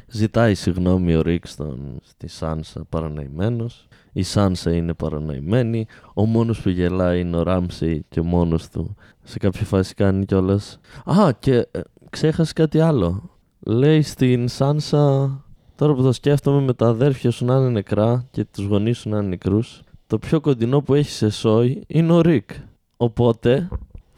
Ζητάει 0.08 0.56
συγγνώμη 0.56 1.16
ο 1.16 1.22
Ρίκ 1.22 1.48
στον, 1.48 2.00
στη 2.04 2.28
Σάνσα 2.28 2.86
παρανοημένος. 2.90 3.88
Η 4.14 4.24
Σάνσα 4.24 4.74
είναι 4.76 4.94
παρανοημένη. 4.94 5.86
Ο 6.14 6.26
μόνος 6.26 6.62
που 6.62 6.70
γελάει 6.70 7.20
είναι 7.20 7.38
ο 7.38 7.44
Ράμσι 7.44 8.06
και 8.10 8.22
μόνος 8.22 8.70
του. 8.70 8.96
Σε 9.24 9.38
κάποια 9.38 9.66
φάση 9.66 9.94
κάνει 9.94 10.26
κιόλας. 10.26 10.80
Α, 11.06 11.32
και 11.40 11.56
ε, 11.72 11.80
ξέχασες 12.10 12.54
κάτι 12.54 12.80
άλλο. 12.80 13.30
Λέει 13.60 14.02
στην 14.02 14.48
Σάνσα, 14.48 15.32
τώρα 15.76 15.94
που 15.94 16.02
το 16.02 16.12
σκέφτομαι 16.12 16.62
με 16.62 16.74
τα 16.74 16.88
αδέρφια 16.88 17.32
σου 17.32 17.46
να 17.46 17.56
είναι 17.56 17.70
νεκρά 17.70 18.28
και 18.32 18.46
τους 18.46 18.66
γονείς 18.66 18.98
σου 18.98 19.10
να 19.10 19.18
είναι 19.18 19.28
νεκρούς, 19.28 19.82
το 20.08 20.20
πιο 20.20 20.42
κοντινό 20.42 20.82
που 20.82 20.94
έχεις 20.94 21.14
σε 21.16 21.30
σόι 21.30 21.84
είναι 21.88 22.12
ο 22.12 22.22
Ρίκ. 22.22 22.50
Οπότε 22.98 23.68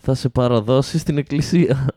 θα 0.03 0.13
σε 0.13 0.29
παραδώσει 0.29 0.97
στην 0.97 1.17
εκκλησία. 1.17 1.87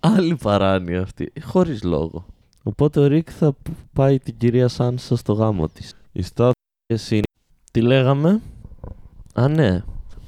Άλλη 0.00 0.36
παράνοια 0.36 1.00
αυτή, 1.00 1.32
χωρίς 1.42 1.82
λόγο. 1.82 2.24
Οπότε 2.62 3.00
ο 3.00 3.06
Ρίκ 3.06 3.28
θα 3.38 3.54
πάει 3.92 4.18
την 4.18 4.36
κυρία 4.36 4.68
Σάνσα 4.68 5.16
στο 5.16 5.32
γάμο 5.32 5.68
της. 5.68 5.94
Η 6.12 6.22
στάθμια 6.22 6.54
είναι... 7.10 7.22
Τι 7.72 7.80
λέγαμε; 7.80 8.40
Α, 9.34 9.48
ναι. 9.48 9.82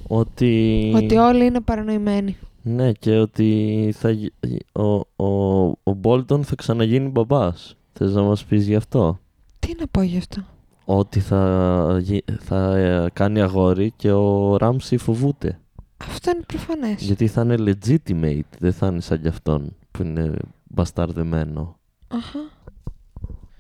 Ότι... 0.07 0.93
Ότι 0.97 1.17
όλοι 1.17 1.45
είναι 1.45 1.61
παρανοημένοι. 1.61 2.37
Ναι, 2.63 2.93
και 2.93 3.19
ότι 3.19 3.91
θα... 3.97 4.11
γι- 4.11 4.33
ο, 4.73 4.83
ο, 5.25 5.67
ο 5.83 5.93
Μπόλτον 5.97 6.45
θα 6.45 6.55
ξαναγίνει 6.55 7.09
μπαμπάς. 7.09 7.77
Θες 7.93 8.15
να 8.15 8.23
μας 8.23 8.45
πεις 8.45 8.67
γι' 8.67 8.75
αυτό; 8.75 9.19
Τι 9.59 9.75
να 9.79 9.87
πω 9.87 10.03
γι' 10.03 10.19
αυτό; 10.19 10.43
Ότι 10.85 11.21
θα, 11.21 11.99
γι- 12.01 12.25
θα 12.41 12.77
ε, 12.77 13.07
κάνει 13.13 13.41
αγόρι 13.41 13.93
και 13.97 14.13
ο 14.13 14.57
Ράμσι 14.57 14.97
φοβούται. 14.97 15.60
Αυτό 16.09 16.31
είναι 16.31 16.45
προφανές. 16.47 17.03
Γιατί 17.03 17.27
θα 17.27 17.43
είναι 17.43 17.55
legitimate, 17.59 18.57
δεν 18.59 18.73
θα 18.73 18.87
είναι 18.87 19.01
σαν 19.01 19.21
κι 19.21 19.29
αυτόν 19.29 19.77
που 19.91 20.03
είναι 20.03 20.35
μπασταρδεμένο. 20.65 21.79
Αχα. 22.09 22.39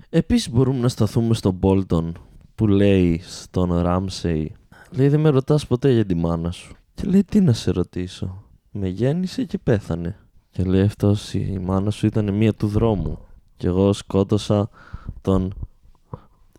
Επίσης 0.09 0.50
μπορούμε 0.50 0.78
να 0.78 0.88
σταθούμε 0.88 1.35
στον 1.35 1.54
Μπόλτον 1.54 2.18
που 2.54 2.66
λέει 2.66 3.20
στον 3.25 3.78
Ράμσεϊ 3.78 4.54
Λέει 4.90 5.09
δεν 5.09 5.20
με 5.20 5.28
ρωτάς 5.28 5.66
ποτέ 5.66 5.92
για 5.92 6.04
τη 6.04 6.14
μάνα 6.14 6.50
σου. 6.50 6.75
Και 6.94 7.06
λέει 7.06 7.25
τι 7.25 7.40
να 7.40 7.52
σε 7.52 7.70
ρωτήσω. 7.70 8.44
Με 8.70 8.88
γέννησε 8.88 9.44
και 9.44 9.59
πέθανε. 9.59 10.16
Και 10.50 10.64
λέει 10.64 10.82
αυτός 10.82 11.35
η 11.35 11.59
μάνα 11.62 11.90
σου 11.90 12.06
ήταν 12.06 12.35
μία 12.35 12.54
του 12.54 12.66
δρόμου. 12.66 13.18
Και 13.56 13.66
εγώ 13.66 13.92
σκότωσα 13.92 14.68
τον... 15.20 15.54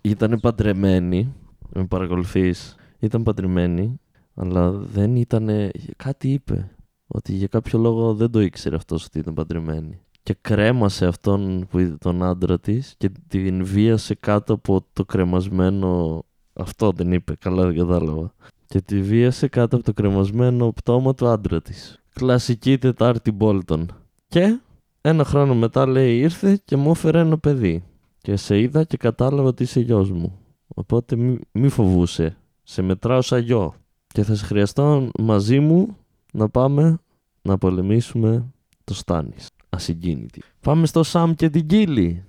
Ήτανε 0.01 0.39
παντρεμένη. 0.39 1.33
Με 1.69 1.85
παρακολουθείς. 1.85 2.75
Ήταν 3.00 3.23
παντρεμένη. 3.23 4.00
Αλλά 4.33 4.71
δεν 4.71 5.15
ήτανε... 5.15 5.71
Κάτι 5.95 6.31
είπε. 6.31 6.71
Ότι 7.07 7.33
για 7.33 7.47
κάποιο 7.47 7.79
λόγο 7.79 8.13
δεν 8.13 8.31
το 8.31 8.41
ήξερε 8.41 8.75
αυτός 8.75 9.05
ότι 9.05 9.19
ήταν 9.19 9.33
παντρεμένη. 9.33 10.00
Και 10.23 10.35
κρέμασε 10.41 11.05
αυτόν 11.05 11.67
που 11.69 11.79
είδε 11.79 11.95
τον 11.95 12.23
άντρα 12.23 12.59
της 12.59 12.93
και 12.97 13.11
την 13.27 13.65
βίασε 13.65 14.15
κάτω 14.15 14.53
από 14.53 14.85
το 14.93 15.05
κρεμασμένο... 15.05 16.23
Αυτό 16.53 16.91
δεν 16.91 17.11
είπε, 17.11 17.35
καλά 17.35 17.65
δεν 17.65 17.75
κατάλαβα. 17.75 18.33
Και 18.65 18.81
τη 18.81 19.01
βίασε 19.01 19.47
κάτω 19.47 19.75
από 19.75 19.85
το 19.85 19.93
κρεμασμένο 19.93 20.71
πτώμα 20.71 21.13
του 21.13 21.27
άντρα 21.27 21.61
της. 21.61 22.01
Κλασική 22.13 22.77
Τετάρτη 22.77 23.31
Μπόλτον. 23.31 23.91
Και 24.27 24.59
ένα 25.01 25.23
χρόνο 25.23 25.55
μετά 25.55 25.85
λέει 25.85 26.19
ήρθε 26.19 26.59
και 26.65 26.75
μου 26.77 26.91
έφερε 26.91 27.19
ένα 27.19 27.38
παιδί. 27.38 27.83
Και 28.21 28.35
σε 28.35 28.59
είδα 28.59 28.83
και 28.83 28.97
κατάλαβα 28.97 29.47
ότι 29.47 29.63
είσαι 29.63 29.79
γιος 29.79 30.11
μου. 30.11 30.39
Οπότε 30.67 31.15
μη, 31.15 31.39
μη 31.51 31.69
φοβούσε. 31.69 32.38
Σε 32.63 32.81
μετράω 32.81 33.21
σαν 33.21 33.41
γιο. 33.41 33.73
Και 34.11 34.23
θα 34.23 34.35
σε 34.35 34.45
χρειαστώ 34.45 35.09
μαζί 35.19 35.59
μου 35.59 35.97
να 36.33 36.49
πάμε 36.49 36.97
να 37.41 37.57
πολεμήσουμε 37.57 38.45
το 38.83 38.93
Στάνης. 38.93 39.47
Ασυγκίνητη. 39.69 40.41
Πάμε 40.61 40.85
στο 40.85 41.03
Σαμ 41.03 41.33
και 41.33 41.49
την 41.49 41.67
Κίλη. 41.67 42.23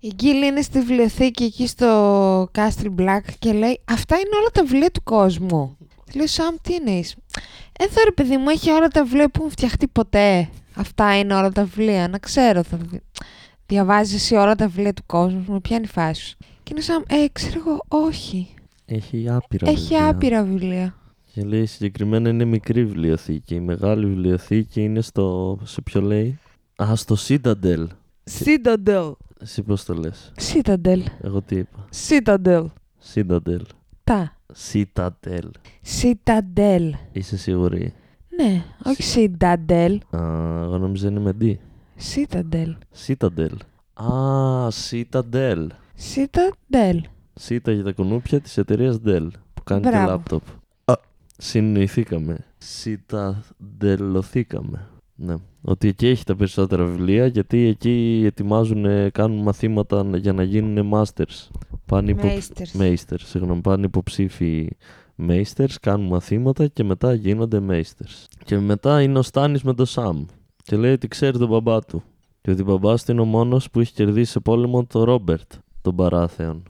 Η 0.00 0.12
Γκίλ 0.14 0.42
είναι 0.42 0.60
στη 0.62 0.78
βιβλιοθήκη 0.78 1.44
εκεί 1.44 1.66
στο 1.66 2.42
Castle 2.54 2.94
Black 2.98 3.20
και 3.38 3.52
λέει 3.52 3.80
Αυτά 3.84 4.14
είναι 4.16 4.36
όλα 4.40 4.48
τα 4.52 4.62
βιβλία 4.64 4.90
του 4.90 5.02
κόσμου. 5.02 5.76
Τη 6.04 6.16
Λέω 6.16 6.26
Σαμ, 6.26 6.54
τι 6.62 6.74
εννοείς; 6.74 7.16
Εδώ 7.78 8.02
ρε 8.04 8.10
παιδί 8.12 8.36
μου 8.36 8.48
έχει 8.48 8.70
όλα 8.70 8.88
τα 8.88 9.04
βιβλία 9.04 9.28
που 9.28 9.38
έχουν 9.38 9.50
φτιαχτεί 9.50 9.88
ποτέ. 9.88 10.48
Αυτά 10.74 11.18
είναι 11.18 11.34
όλα 11.34 11.50
τα 11.50 11.64
βιβλία. 11.64 12.08
Να 12.08 12.18
ξέρω. 12.18 12.62
Θα... 12.62 12.76
δι- 12.76 13.02
Διαβάζεις 13.66 14.14
εσύ 14.14 14.34
όλα 14.34 14.54
τα 14.54 14.66
βιβλία 14.66 14.92
του 14.92 15.02
κόσμου. 15.06 15.44
Με 15.48 15.60
πιάνει 15.60 15.86
φάση 15.86 16.26
σου. 16.26 16.36
Και 16.62 16.70
είναι 16.72 16.80
Σαμ, 16.80 17.02
ε, 17.06 17.26
ξέρω 17.32 17.60
εγώ, 17.66 17.80
όχι. 17.88 18.54
Έχει 18.92 19.28
άπειρα 19.30 19.68
Έχει 19.70 19.80
βιβλία. 19.80 20.08
άπειρα 20.08 20.44
βιβλία. 20.44 20.94
Και 21.32 21.42
λέει 21.44 21.66
συγκεκριμένα 21.66 22.28
είναι 22.28 22.44
μικρή 22.44 22.84
βιβλιοθήκη. 22.84 23.54
Η 23.54 23.60
μεγάλη 23.60 24.06
βιβλιοθήκη 24.06 24.82
είναι 24.82 25.00
στο. 25.00 25.58
Σε 25.62 25.80
ποιο 25.82 26.00
λέει; 26.00 26.38
Α, 26.82 26.96
στο 26.96 27.16
Citadel. 27.28 27.86
Citadel. 28.44 29.12
Εσύ 29.40 29.62
πώς 29.62 29.84
το 29.84 29.94
λες; 29.94 30.32
Citadel. 30.52 30.98
Εγώ 31.20 31.42
τι 31.42 31.56
είπα; 31.56 31.88
Citadel. 32.08 32.66
Citadel. 33.14 33.60
Τα. 34.04 34.36
Citadel. 34.72 35.50
Citadel. 36.00 36.90
Είσαι 37.12 37.36
σίγουρη; 37.36 37.92
Ναι, 38.36 38.64
όχι 38.84 39.02
Citadel. 39.38 39.96
Α, 40.10 40.20
εγώ 40.62 40.78
νόμιζα 40.78 41.08
είναι 41.08 41.20
με 41.20 41.36
D. 41.40 41.54
Citadel. 42.14 42.74
Citadel. 43.06 43.54
Α, 43.94 44.68
Citadel. 44.90 45.66
Citadel. 46.14 46.96
Cita 47.48 47.72
για 47.74 47.82
τα 47.84 47.92
κουνούπια 47.92 48.40
της 48.40 48.58
εταιρείας 48.58 48.98
Dell 49.06 49.28
που 49.54 49.62
κάνει 49.64 49.82
και 49.82 49.88
Μπράβο. 49.88 50.10
λάπτοπ. 50.10 50.42
Α, 50.84 50.94
συνοηθήκαμε. 51.38 52.38
Citadellωθήκαμε. 52.84 54.88
Ναι. 55.14 55.34
Ότι 55.62 55.88
εκεί 55.88 56.06
έχει 56.06 56.24
τα 56.24 56.36
περισσότερα 56.36 56.84
βιβλία 56.84 57.26
γιατί 57.26 57.66
εκεί 57.66 58.22
ετοιμάζουν, 58.26 58.84
ε, 58.84 59.10
κάνουν 59.10 59.42
μαθήματα 59.42 60.02
να- 60.02 60.16
για 60.16 60.32
να 60.32 60.42
γίνουν 60.42 60.90
masters. 60.94 61.48
Πάνε 61.86 62.10
υπο... 62.10 62.22
Meisters. 62.24 62.80
Meisters, 62.80 63.20
συγγνώμη, 63.24 63.60
πάνε 63.60 63.86
υποψήφοι 63.86 64.68
Meisters, 65.28 65.74
κάνουν 65.80 66.06
μαθήματα 66.06 66.66
και 66.66 66.84
μετά 66.84 67.14
γίνονται 67.14 67.60
Meisters. 67.68 68.26
Και 68.44 68.58
μετά 68.58 69.02
είναι 69.02 69.18
ο 69.18 69.22
Στάνης 69.22 69.62
με 69.62 69.74
τον 69.74 69.86
Σαμ. 69.86 70.24
Και 70.62 70.76
λέει 70.76 70.92
ότι 70.92 71.08
ξέρει 71.08 71.38
τον 71.38 71.48
μπαμπά 71.48 71.80
του. 71.80 72.02
Και 72.40 72.50
ότι 72.50 72.62
ο 72.62 72.64
μπαμπάς 72.64 73.04
του 73.04 73.12
είναι 73.12 73.20
ο 73.20 73.24
μόνος 73.24 73.70
που 73.70 73.80
έχει 73.80 73.92
κερδίσει 73.92 74.30
σε 74.30 74.40
πόλεμο 74.40 74.84
τον 74.84 75.02
Ρόμπερτ, 75.02 75.52
τον 75.82 75.96
παράθεον. 75.96 76.62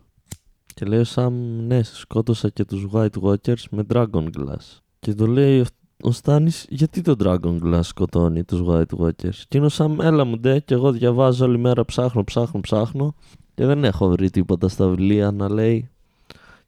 Και 0.81 0.87
λέει 0.87 0.99
ο 0.99 1.05
Σαμ, 1.05 1.35
ναι, 1.67 1.83
σκότωσα 1.83 2.49
και 2.49 2.65
τους 2.65 2.87
White 2.93 3.23
Walkers 3.23 3.63
με 3.71 3.85
Dragon 3.93 4.25
Glass. 4.39 4.79
Και 5.01 5.15
το 5.15 5.27
λέει 5.27 5.65
ο 6.03 6.11
Στάνης, 6.11 6.67
γιατί 6.69 7.03
το 7.03 7.15
Dragon 7.25 7.59
Glass 7.63 7.81
σκοτώνει 7.83 8.45
τους 8.45 8.61
White 8.67 8.99
Walkers; 8.99 9.35
Και 9.49 9.57
είναι 9.57 9.67
ο 9.67 9.69
Σαμ, 9.69 10.01
έλα 10.01 10.25
μου 10.25 10.39
ντε, 10.39 10.59
και 10.59 10.75
εγώ 10.75 10.93
διαβάζω 10.93 11.45
όλη 11.45 11.59
μέρα, 11.59 11.85
ψάχνω, 11.85 12.25
ψάχνω, 12.25 12.61
ψάχνω. 12.61 13.15
Και 13.55 13.67
δεν 13.67 13.85
έχω 13.85 14.09
βρει 14.09 14.31
τίποτα 14.31 14.69
στα 14.69 14.89
βιβλία 14.89 15.31
να 15.31 15.53
λέει. 15.53 15.91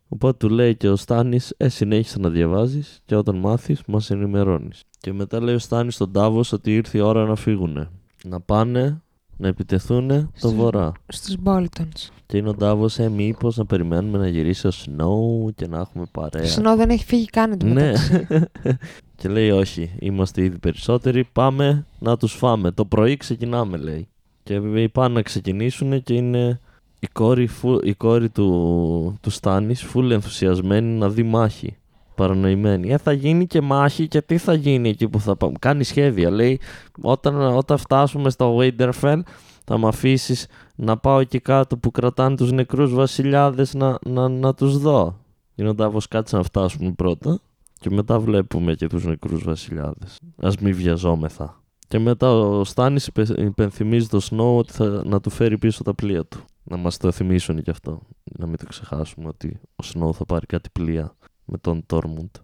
Οπότε 0.09 0.47
του 0.47 0.55
λέει 0.55 0.77
και 0.77 0.89
ο 0.89 0.97
Στάνης, 0.97 1.55
ε, 1.57 1.69
συνέχισε 1.69 2.19
να 2.19 2.29
διαβάζεις 2.29 3.01
και 3.05 3.17
όταν 3.17 3.37
μάθεις 3.37 3.83
μας 3.87 4.11
ενημερώνεις. 4.11 4.83
Και 4.99 5.13
μετά 5.13 5.41
λέει 5.43 5.55
ο 5.55 5.59
Στάνης 5.59 5.95
στον 5.95 6.13
Τάβος 6.13 6.53
ότι 6.53 6.75
ήρθε 6.75 6.99
η 6.99 7.01
ώρα 7.01 7.25
να 7.25 7.35
φύγουνε. 7.35 7.91
Να 8.25 8.41
πάνε, 8.41 9.02
να 9.37 9.49
επιτεθούν 9.49 10.09
το 10.09 10.27
Στο- 10.35 10.51
βορρά. 10.51 10.93
Στους 11.09 11.37
Boltons. 11.45 12.09
Και 12.27 12.37
είναι 12.37 12.49
ο 12.49 12.55
Ντάβος, 12.55 12.99
ε, 12.99 13.09
μήπως 13.09 13.57
να 13.57 13.65
περιμένουμε 13.67 14.19
να 14.19 14.29
γυρίσει 14.29 14.67
ο 14.67 14.71
Snow 14.71 15.53
και 15.55 15.67
να 15.67 15.79
έχουμε 15.79 16.05
παρέα. 16.13 16.43
Το 16.43 16.49
Σνό 16.49 16.77
δεν 16.77 16.91
έχει 16.91 17.05
φύγει 17.05 17.25
καν 17.27 17.59
το 17.59 17.67
Ναι. 17.67 17.73
μεταξύ. 17.73 18.27
και 19.17 19.29
λέει 19.29 19.51
όχι, 19.51 19.91
είμαστε 19.99 20.43
ήδη 20.43 20.59
περισσότεροι, 20.59 21.25
πάμε 21.33 21.87
να 21.99 22.17
τους 22.17 22.33
φάμε. 22.33 22.71
Το 22.71 22.85
πρωί 22.85 23.17
ξεκινάμε 23.17 23.77
λέει. 23.77 24.07
Και 24.43 24.61
πάνε 24.93 25.15
να 25.15 25.23
ξεκινήσουν 25.23 26.03
και 26.03 26.15
είναι 26.15 26.61
η 27.01 27.07
κόρη, 27.13 27.47
φου- 27.47 27.87
η 27.87 27.95
κόρη 27.95 28.29
του, 28.29 29.19
του 29.21 29.31
Στάνης 29.31 29.83
φουλ 29.83 30.11
ενθουσιασμένη 30.11 30.99
να 30.99 31.09
δει 31.09 31.23
μάχη. 31.23 31.77
Παρανοημένη. 32.23 32.93
Ε, 32.93 32.99
θα 32.99 33.13
γίνει 33.13 33.47
και 33.47 33.61
μάχη 33.61 34.09
και 34.09 34.23
τι 34.23 34.39
θα 34.39 34.55
γίνει 34.55 34.89
εκεί 34.89 35.09
που 35.09 35.21
θα 35.21 35.37
πάμε. 35.37 35.55
Κάνει 35.61 35.85
σχέδια. 35.85 36.31
Λέει, 36.31 36.61
όταν, 37.01 37.41
όταν 37.41 37.79
φτάσουμε 37.79 38.31
στο 38.31 38.59
Winterfell 38.59 39.21
θα 39.65 39.79
με 39.79 39.89
αφήσεις 39.89 40.47
να 40.77 40.97
πάω 40.97 41.19
εκεί 41.19 41.41
κάτω 41.41 41.77
που 41.77 41.91
κρατάνε 41.91 42.37
τους 42.37 42.53
νεκρούς 42.53 42.95
βασιλιάδες 42.95 43.75
να, 43.75 43.99
να, 44.07 44.29
να 44.29 44.55
τους 44.55 44.79
δω. 44.79 45.19
Είναι 45.55 45.69
ο 45.69 45.75
Ντάβος 45.75 46.09
κάτσε 46.09 46.37
να 46.37 46.43
φτάσουμε 46.43 46.93
πρώτα 46.93 47.41
και 47.81 47.91
μετά 47.91 48.19
βλέπουμε 48.19 48.75
και 48.75 48.87
τους 48.87 49.05
νεκρούς 49.05 49.45
βασιλιάδες. 49.45 50.19
Ας 50.37 50.57
μην 50.57 50.75
βιαζόμεθα. 50.75 51.63
Και 51.89 51.99
μετά 51.99 52.33
ο 52.33 52.65
Στάνης 52.65 53.07
υπε- 53.07 53.39
υπενθυμίζει 53.39 54.07
το 54.07 54.21
Σνόου 54.21 54.57
ότι 54.57 54.73
θα 54.73 55.03
να 55.05 55.21
του 55.21 55.31
φέρει 55.31 55.59
πίσω 55.59 55.83
τα 55.83 55.95
πλοία 55.95 56.25
του. 56.25 56.45
Να 56.65 56.77
μας 56.77 56.97
το 56.97 57.11
θυμίσουν 57.13 57.63
κι 57.63 57.71
αυτό. 57.71 58.01
Να 58.39 58.47
μην 58.47 58.57
το 58.57 58.67
ξεχάσουμε 58.67 59.29
ότι 59.29 59.61
ο 59.77 59.83
Σνόου 59.83 60.15
θα 60.15 60.25
πάρει 60.25 60.47
κάτι 60.47 60.69
πλοία 60.73 61.15
με 61.45 61.59
τον 61.59 61.83
Τόρμουντ. 61.87 62.35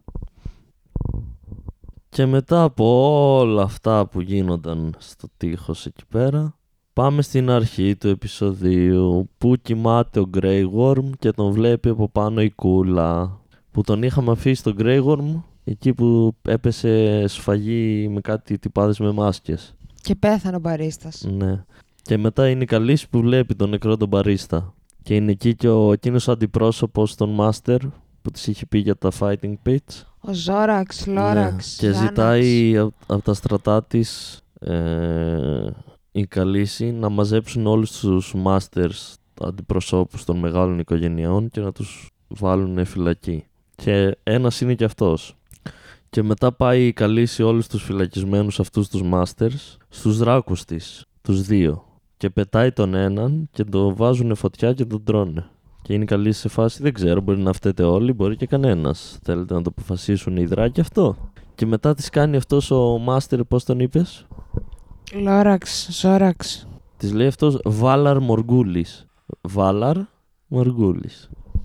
Και 2.08 2.26
μετά 2.26 2.62
από 2.62 2.84
όλα 3.38 3.62
αυτά 3.62 4.06
που 4.06 4.20
γίνονταν 4.20 4.94
στο 4.98 5.28
τείχος 5.36 5.86
εκεί 5.86 6.04
πέρα, 6.08 6.58
πάμε 6.92 7.22
στην 7.22 7.50
αρχή 7.50 7.96
του 7.96 8.08
επεισοδίου 8.08 9.30
που 9.38 9.56
κοιμάται 9.62 10.20
ο 10.20 10.30
Grey 10.36 10.64
Worm 10.76 11.10
και 11.18 11.30
τον 11.30 11.52
βλέπει 11.52 11.88
από 11.88 12.08
πάνω 12.08 12.42
η 12.42 12.50
κούλα. 12.50 13.40
Που 13.70 13.82
τον 13.82 14.02
είχαμε 14.02 14.30
αφήσει 14.30 14.62
τον 14.62 14.76
Grey 14.78 15.04
Worm 15.04 15.42
εκεί 15.64 15.94
που 15.94 16.36
έπεσε 16.42 17.24
σφαγή 17.26 18.08
με 18.08 18.20
κάτι 18.20 18.58
τυπάδες 18.58 18.98
με 18.98 19.12
μάσκες. 19.12 19.74
Και 20.00 20.14
πέθανε 20.14 20.56
ο 20.56 20.60
μπαρίστας. 20.60 21.26
Ναι. 21.30 21.64
Και 22.02 22.16
μετά 22.16 22.48
είναι 22.48 22.62
η 22.62 22.66
Καλύση 22.66 23.08
που 23.08 23.20
βλέπει 23.20 23.54
τον 23.54 23.70
νεκρό 23.70 23.96
τον 23.96 24.08
Μπαρίστα. 24.08 24.74
Και 25.02 25.14
είναι 25.14 25.30
εκεί 25.30 25.54
και 25.54 25.68
ο 25.68 25.92
εκείνος 25.92 26.28
αντιπρόσωπος 26.28 27.14
των 27.14 27.30
Μάστερ 27.30 27.80
που 28.22 28.30
της 28.30 28.46
είχε 28.46 28.66
πει 28.66 28.78
για 28.78 28.96
τα 28.96 29.10
fighting 29.20 29.54
pits. 29.66 30.02
Ο 30.20 30.32
Ζόραξ, 30.32 31.06
Λόραξ. 31.06 31.78
Ναι, 31.82 31.88
Και 31.88 31.94
Ζάναξ. 31.94 32.08
ζητάει 32.08 32.76
από 33.06 33.22
τα 33.22 33.34
στρατά 33.34 33.84
της 33.84 34.40
ε, 34.60 35.66
η 36.12 36.26
Καλύση 36.26 36.90
να 36.90 37.08
μαζέψουν 37.08 37.66
όλους 37.66 37.98
τους 37.98 38.34
Masters 38.44 39.14
αντιπροσώπους 39.40 40.24
των 40.24 40.38
μεγάλων 40.38 40.78
οικογενειών 40.78 41.50
και 41.50 41.60
να 41.60 41.72
τους 41.72 42.10
βάλουν 42.28 42.84
φυλακή. 42.84 43.44
Και 43.74 44.16
ένας 44.22 44.60
είναι 44.60 44.74
και 44.74 44.84
αυτός. 44.84 45.36
Και 46.10 46.22
μετά 46.22 46.52
πάει 46.52 46.86
η 46.86 46.92
Καλύση 46.92 47.42
όλους 47.42 47.66
τους 47.66 47.82
φυλακισμένους 47.82 48.60
αυτούς 48.60 48.88
τους 48.88 49.00
Masters 49.12 49.76
στους 49.88 50.18
δράκους 50.18 50.64
της, 50.64 51.04
τους 51.22 51.42
δύο. 51.42 51.84
Και 52.16 52.30
πετάει 52.30 52.72
τον 52.72 52.94
έναν 52.94 53.48
και 53.52 53.64
τον 53.64 53.94
βάζουν 53.94 54.34
φωτιά 54.34 54.72
και 54.72 54.84
τον 54.84 55.04
τρώνε. 55.04 55.50
Και 55.88 55.94
είναι 55.94 56.04
καλή 56.04 56.32
σε 56.32 56.48
φάση, 56.48 56.82
δεν 56.82 56.92
ξέρω, 56.92 57.20
μπορεί 57.20 57.38
να 57.38 57.52
φταίτε 57.52 57.82
όλοι, 57.82 58.12
μπορεί 58.12 58.36
και 58.36 58.46
κανένας. 58.46 59.18
Θέλετε 59.22 59.54
να 59.54 59.62
το 59.62 59.70
αποφασίσουν 59.76 60.36
οι 60.36 60.44
δράκοι 60.44 60.80
αυτό. 60.80 61.16
Και 61.54 61.66
μετά 61.66 61.94
τη 61.94 62.10
κάνει 62.10 62.36
αυτός 62.36 62.70
ο 62.70 62.98
Μάστερ, 62.98 63.44
πώς 63.44 63.64
τον 63.64 63.80
είπες; 63.80 64.26
Λόραξ, 65.12 65.88
Ζόραξ. 65.90 66.68
Τη 66.96 67.12
λέει 67.12 67.26
αυτός 67.26 67.60
Βάλαρ 67.64 68.18
Μοργούλη. 68.20 68.86
Βάλαρ 69.40 69.96
Μοργούλη. 70.46 71.10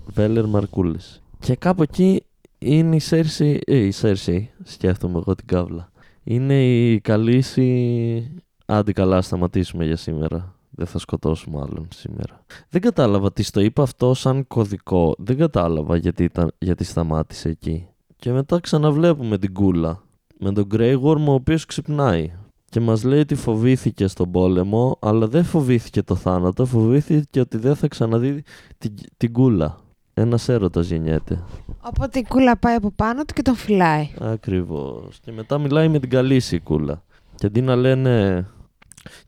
Βέλερ 0.06 0.46
Μαρκούλης. 0.46 1.22
Και 1.38 1.56
κάπου 1.56 1.82
εκεί 1.82 2.22
είναι 2.58 2.96
η 2.96 3.00
Σέρση. 3.00 3.60
Ε, 3.66 3.76
η 3.76 3.90
Σέρση, 3.90 4.50
σκέφτομαι 4.62 5.18
εγώ 5.18 5.34
την 5.34 5.46
κάβλα. 5.46 5.90
Είναι 6.24 6.64
η 6.64 7.00
Καλύση. 7.00 8.42
Άντε 8.66 8.92
καλά, 8.92 9.22
σταματήσουμε 9.22 9.84
για 9.84 9.96
σήμερα. 9.96 10.53
Δεν 10.76 10.86
θα 10.86 10.98
σκοτώσουμε 10.98 11.60
άλλον 11.60 11.88
σήμερα. 11.94 12.44
Δεν 12.68 12.80
κατάλαβα 12.80 13.32
τι 13.32 13.50
το 13.50 13.60
είπα 13.60 13.82
αυτό 13.82 14.14
σαν 14.14 14.46
κωδικό. 14.46 15.14
Δεν 15.18 15.36
κατάλαβα 15.36 15.96
γιατί, 15.96 16.24
ήταν, 16.24 16.52
γιατί 16.58 16.84
σταμάτησε 16.84 17.48
εκεί. 17.48 17.88
Και 18.16 18.32
μετά 18.32 18.60
ξαναβλέπουμε 18.60 19.38
την 19.38 19.52
κούλα. 19.52 20.02
Με 20.38 20.52
τον 20.52 20.66
Grey 20.74 21.00
Worm 21.02 21.26
ο 21.26 21.32
οποίος 21.32 21.66
ξυπνάει. 21.66 22.32
Και 22.64 22.80
μας 22.80 23.04
λέει 23.04 23.20
ότι 23.20 23.34
φοβήθηκε 23.34 24.06
στον 24.06 24.30
πόλεμο, 24.30 24.98
αλλά 25.00 25.26
δεν 25.28 25.44
φοβήθηκε 25.44 26.02
το 26.02 26.14
θάνατο, 26.14 26.64
φοβήθηκε 26.66 27.40
ότι 27.40 27.56
δεν 27.56 27.76
θα 27.76 27.88
ξαναδεί 27.88 28.42
την, 28.78 28.94
την 29.16 29.32
κούλα. 29.32 29.78
Ένας 30.14 30.48
έρωτας 30.48 30.88
γεννιέται. 30.88 31.42
Οπότε 31.80 32.18
η 32.18 32.24
κούλα 32.28 32.56
πάει 32.56 32.74
από 32.74 32.90
πάνω 32.90 33.24
του 33.24 33.34
και 33.34 33.42
τον 33.42 33.54
φυλάει. 33.54 34.10
Ακριβώς. 34.20 35.18
Και 35.20 35.32
μετά 35.32 35.58
μιλάει 35.58 35.88
με 35.88 35.98
την 35.98 36.10
καλή 36.10 36.42
η 36.50 36.58
κούλα. 36.58 37.02
Και 37.34 37.46
αντί 37.46 37.60
να 37.60 37.76
λένε 37.76 38.46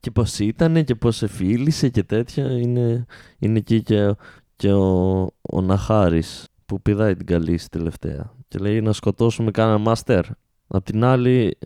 και 0.01 0.11
πώς 0.11 0.39
ήταν 0.39 0.85
και 0.85 0.95
πώς 0.95 1.17
σε 1.17 1.27
φίλησε 1.27 1.89
και 1.89 2.03
τέτοια, 2.03 2.51
είναι, 2.51 3.07
είναι 3.39 3.59
εκεί 3.59 3.83
και, 3.83 4.15
και 4.57 4.73
ο, 4.73 5.23
ο 5.43 5.61
Ναχάρης 5.61 6.49
που 6.67 6.83
πηδάει 6.83 7.17
την 7.17 7.27
καλή 7.27 7.61
τελευταία. 7.71 8.35
Και 8.49 8.59
λέει 8.59 8.81
να 8.81 8.93
σκοτώσουμε 8.93 9.51
κάνα 9.51 9.79
μάστερ. 9.79 10.25
Απ' 10.67 10.85
την 10.85 11.05
άλλη, 11.05 11.57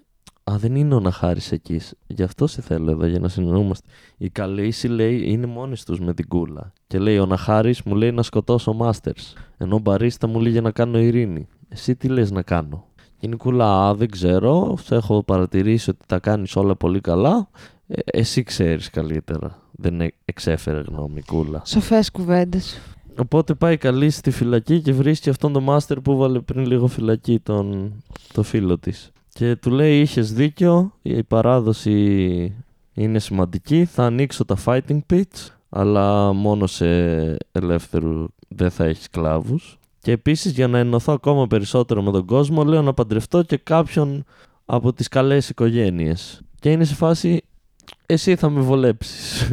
Α, 0.51 0.59
δεν 0.59 0.75
είναι 0.75 0.95
ο 0.95 1.01
Ναχάρης 1.01 1.53
εκεί. 1.53 1.81
Γι' 2.07 2.23
αυτό 2.23 2.47
σε 2.47 2.63
θέλω 2.63 2.91
εδώ, 2.91 3.07
για 3.07 3.19
να 3.19 3.29
συνεννοούμαστε. 3.29 3.89
Η 4.17 4.31
Καλύση 4.31 4.89
λέει 4.89 5.23
είναι 5.27 5.47
μόνοι 5.47 5.75
τους 5.85 6.01
με 6.01 6.15
την 6.15 6.29
κούλα. 6.29 6.73
Και 6.87 6.99
λέει 6.99 7.19
ο 7.19 7.27
Ναχάρης 7.27 7.83
μου 7.83 7.95
λέει 7.95 8.13
να 8.13 8.23
σκοτώσω 8.23 8.77
Masters. 8.81 9.35
Ενώ 9.57 9.77
ο 9.77 9.79
Μπαρίστα 9.79 10.27
μου 10.27 10.41
λέει 10.41 10.53
για 10.53 10.61
να 10.61 10.71
κάνω 10.71 10.99
ειρήνη. 10.99 11.49
Εσύ 11.69 11.97
τι 11.97 12.09
λες 12.09 12.31
να 12.31 12.43
κάνω; 12.43 12.87
Και 12.97 13.27
είναι 13.27 13.35
η 13.35 13.39
κούλα, 13.39 13.89
Α, 13.89 13.95
δεν 13.95 14.11
ξέρω. 14.11 14.77
Σε 14.83 14.95
έχω 14.95 15.23
παρατηρήσει 15.23 15.91
ότι 15.91 16.07
τα 16.07 16.19
κάνεις 16.19 16.57
όλα 16.57 16.77
πολύ 16.77 17.01
καλά. 17.01 17.51
Ε, 17.93 18.01
εσύ 18.05 18.43
ξέρεις 18.43 18.91
καλύτερα. 18.91 19.63
Δεν 19.71 20.01
ε- 20.01 20.13
εξέφερε 20.25 20.81
γνώμη 20.81 21.19
η 21.19 21.23
κούλα. 21.27 21.63
Σοφές 21.65 22.11
κουβέντες. 22.11 22.81
Οπότε 23.19 23.55
πάει 23.55 23.77
καλή 23.77 24.11
στη 24.11 24.31
φυλακή 24.31 24.81
και 24.81 24.93
βρίσκει 24.93 25.31
αυτόν 25.31 25.53
τον 25.53 25.63
μάστερ 25.63 26.01
που 26.01 26.17
βάλε 26.17 26.41
πριν 26.41 26.67
λίγο 26.67 26.87
φυλακή 26.87 27.39
τον, 27.39 27.93
το 28.33 28.43
φίλο 28.43 28.79
της. 28.79 29.11
Και 29.33 29.57
του 29.57 29.71
λέει 29.71 30.01
είχες 30.01 30.33
δίκιο, 30.33 30.93
η 31.03 31.23
παράδοση 31.23 32.57
είναι 32.95 33.19
σημαντική, 33.19 33.85
θα 33.85 34.05
ανοίξω 34.05 34.45
τα 34.45 34.57
fighting 34.65 34.99
pits, 35.13 35.49
αλλά 35.69 36.33
μόνο 36.33 36.67
σε 36.67 36.87
ελεύθερου 37.53 38.27
δεν 38.49 38.71
θα 38.71 38.85
έχεις 38.85 39.05
σκλάβους. 39.05 39.79
Και 40.01 40.13
επίσης 40.13 40.53
για 40.53 40.69
να 40.69 40.79
ενωθώ 40.79 41.13
ακόμα 41.13 41.47
περισσότερο 41.47 42.03
με 42.03 42.11
τον 42.11 42.27
κόσμο 42.27 42.65
λέω 42.65 42.83
να 42.83 42.95
παντρευτώ 42.95 43.43
και 43.43 43.57
κάποιον 43.57 44.25
από 44.65 44.93
τις 44.93 45.09
καλές 45.09 45.49
οικογένειες. 45.49 46.41
Και 46.61 46.71
είναι 46.71 46.85
σε 46.85 46.95
φάση 46.95 47.43
εσύ 48.11 48.37
θα 48.37 48.51
με 48.51 48.61
βολέψεις. 48.61 49.53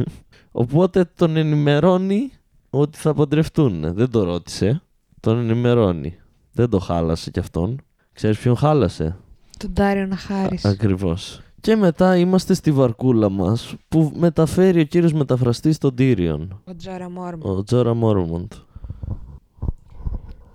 Οπότε 0.50 1.10
τον 1.14 1.36
ενημερώνει 1.36 2.32
ότι 2.70 2.98
θα 2.98 3.14
παντρευτούν. 3.14 3.94
Δεν 3.94 4.10
το 4.10 4.24
ρώτησε. 4.24 4.82
Τον 5.20 5.38
ενημερώνει. 5.38 6.18
Δεν 6.52 6.68
το 6.68 6.78
χάλασε 6.78 7.30
κι 7.30 7.38
αυτόν. 7.38 7.80
Ξέρεις 8.12 8.38
ποιον 8.38 8.56
χάλασε; 8.56 9.16
Τον 9.58 9.72
Ντάριο 9.72 10.06
Ναχάρη. 10.06 10.58
Ακριβώς. 10.62 11.42
Και 11.60 11.76
μετά 11.76 12.16
είμαστε 12.16 12.54
στη 12.54 12.72
βαρκούλα 12.72 13.28
μας 13.28 13.74
που 13.88 14.12
μεταφέρει 14.16 14.80
ο 14.80 14.84
κύριος 14.84 15.12
μεταφραστής 15.12 15.78
τον 15.78 15.94
Τύριον. 15.94 16.62
Ο 16.64 16.76
Τζόρα 16.76 17.10
Μόρμον. 17.10 17.58
Ο 17.58 17.62
Τζόρα 17.62 17.94
Μόρμοντ. 17.94 18.52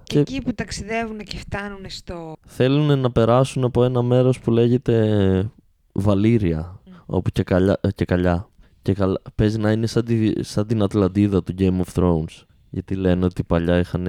Και 0.04 0.20
εκεί 0.20 0.42
που 0.42 0.54
ταξιδεύουν 0.54 1.18
και 1.18 1.38
φτάνουν 1.38 1.86
στο. 1.88 2.34
Θέλουν 2.46 3.00
να 3.00 3.12
περάσουν 3.12 3.64
από 3.64 3.84
ένα 3.84 4.02
μέρος 4.02 4.40
που 4.40 4.52
λέγεται 4.52 5.50
Βαλήρια. 5.92 6.80
Όπου 7.06 7.30
και, 7.30 7.44
καλιά, 7.44 7.78
ε, 7.82 7.92
και 7.92 8.06
καλιά. 8.06 8.48
Και 8.82 8.94
καλ- 8.94 9.18
παίζει 9.36 9.58
να 9.58 9.72
είναι 9.72 9.88
σαν, 9.88 10.06
τη- 10.06 10.44
σαν 10.44 10.68
την 10.68 10.82
Ατλαντίδα 10.82 11.44
του 11.44 11.54
Game 11.58 11.82
of 11.82 11.94
Thrones. 11.94 12.44
Γιατί 12.70 12.96
λένε 12.96 13.26
ότι 13.26 13.44
παλιά 13.44 13.80
είχαν 13.80 14.08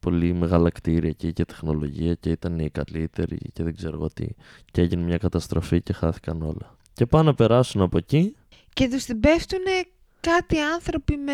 πολύ 0.00 0.32
μεγάλα 0.34 0.70
κτίρια 0.70 1.10
και 1.12 1.26
είχε 1.26 1.44
τεχνολογία 1.44 2.14
και 2.14 2.30
ήταν 2.30 2.58
οι 2.58 2.70
καλύτεροι 2.70 3.38
και 3.52 3.62
δεν 3.62 3.76
ξέρω 3.76 3.96
εγώ 3.96 4.08
τι. 4.08 4.26
Και 4.70 4.80
έγινε 4.80 5.02
μια 5.02 5.16
καταστροφή 5.18 5.82
και 5.82 5.92
χάθηκαν 5.92 6.42
όλα. 6.42 6.76
Και 6.92 7.06
πάνε 7.06 7.24
να 7.24 7.34
περάσουν 7.34 7.80
από 7.80 7.98
εκεί. 7.98 8.36
Και 8.72 8.88
τους 8.88 9.04
την 9.04 9.20
πέφτουν 9.20 9.62
κάτι 10.20 10.58
άνθρωποι 10.58 11.16
με, 11.16 11.32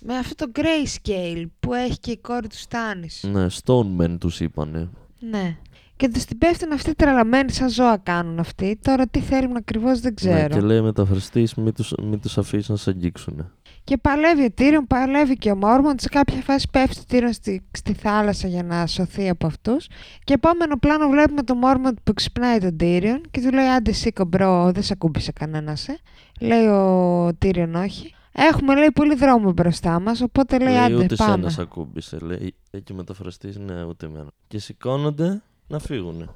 με 0.00 0.16
αυτό 0.16 0.34
το 0.46 0.52
grayscale 0.54 1.44
που 1.60 1.74
έχει 1.74 1.98
και 1.98 2.10
η 2.10 2.18
κόρη 2.18 2.48
του 2.48 2.56
Στάνις. 2.58 3.24
Ναι, 3.32 3.46
Stone 3.64 3.96
Men 3.96 4.16
τους 4.20 4.40
είπανε. 4.40 4.88
Ναι. 5.20 5.56
Και 6.00 6.08
του 6.08 6.20
την 6.26 6.38
πέφτουν 6.38 6.72
αυτοί 6.72 6.94
τρελαμένοι 6.94 7.52
σαν 7.52 7.68
ζώα 7.68 7.96
κάνουν 7.96 8.38
αυτοί. 8.38 8.78
Τώρα 8.82 9.06
τι 9.06 9.20
θέλουν 9.20 9.56
ακριβώς 9.56 10.00
δεν 10.00 10.14
ξέρω. 10.14 10.34
Ναι, 10.36 10.46
και 10.46 10.60
λέει 10.60 10.80
μεταφραστής 10.80 11.54
μην 11.54 11.74
τους, 11.74 11.92
μην 12.02 12.20
τους 12.20 12.38
αφήσεις 12.38 12.68
να 12.68 12.76
σε 12.76 12.90
αγγίξουν. 12.90 13.50
Και 13.84 13.96
παλεύει 13.96 14.44
ο 14.44 14.50
Τύριον, 14.50 14.86
παλεύει 14.86 15.36
και 15.36 15.50
ο 15.50 15.56
Μόρμοντ. 15.56 16.00
Σε 16.00 16.08
κάποια 16.08 16.40
φάση 16.40 16.68
πέφτει 16.70 17.00
ο 17.00 17.04
Τύριον 17.08 17.32
στη, 17.32 17.62
στη 17.70 17.92
θάλασσα 17.92 18.48
για 18.48 18.62
να 18.62 18.86
σωθεί 18.86 19.28
από 19.28 19.46
αυτούς. 19.46 19.88
Και 20.24 20.32
επόμενο 20.32 20.78
πλάνο 20.78 21.08
βλέπουμε 21.08 21.42
τον 21.42 21.58
Μόρμοντ 21.58 21.96
που 22.04 22.12
ξυπνάει 22.14 22.58
τον 22.58 22.76
Τύριον 22.76 23.20
και 23.30 23.40
του 23.40 23.52
λέει: 23.52 23.66
Άντε, 23.66 23.92
σήκω 23.92 24.24
bro, 24.24 24.70
δεν 24.72 24.82
σε 24.82 24.92
ακούμπησε 24.92 25.32
κανένα. 25.32 25.72
Ε. 25.86 26.46
Λέει 26.46 26.66
ο 26.66 27.34
Τύριον: 27.38 27.74
Όχι. 27.74 28.14
Έχουμε, 28.32 28.74
λέει, 28.74 28.90
πολύ 28.94 29.14
δρόμο 29.14 29.52
μπροστά 29.52 30.00
μας. 30.00 30.20
Οπότε 30.20 30.58
λέει: 30.58 30.72
λέει 30.72 30.82
Άντε, 30.82 30.94
ούτε 30.94 31.14
πάμε. 31.14 31.32
σένα 31.32 31.48
σ' 31.48 31.58
ακούμπησε. 31.58 32.18
Λέει 32.20 32.54
και 32.84 32.94
μεταφραστής 32.94 33.58
ναι 33.58 33.84
ούτε 33.84 34.06
εμένα. 34.06 34.28
Και 34.48 34.58
σηκώνονται 34.58 35.42
να 35.70 35.78
φύγουν. 35.78 36.30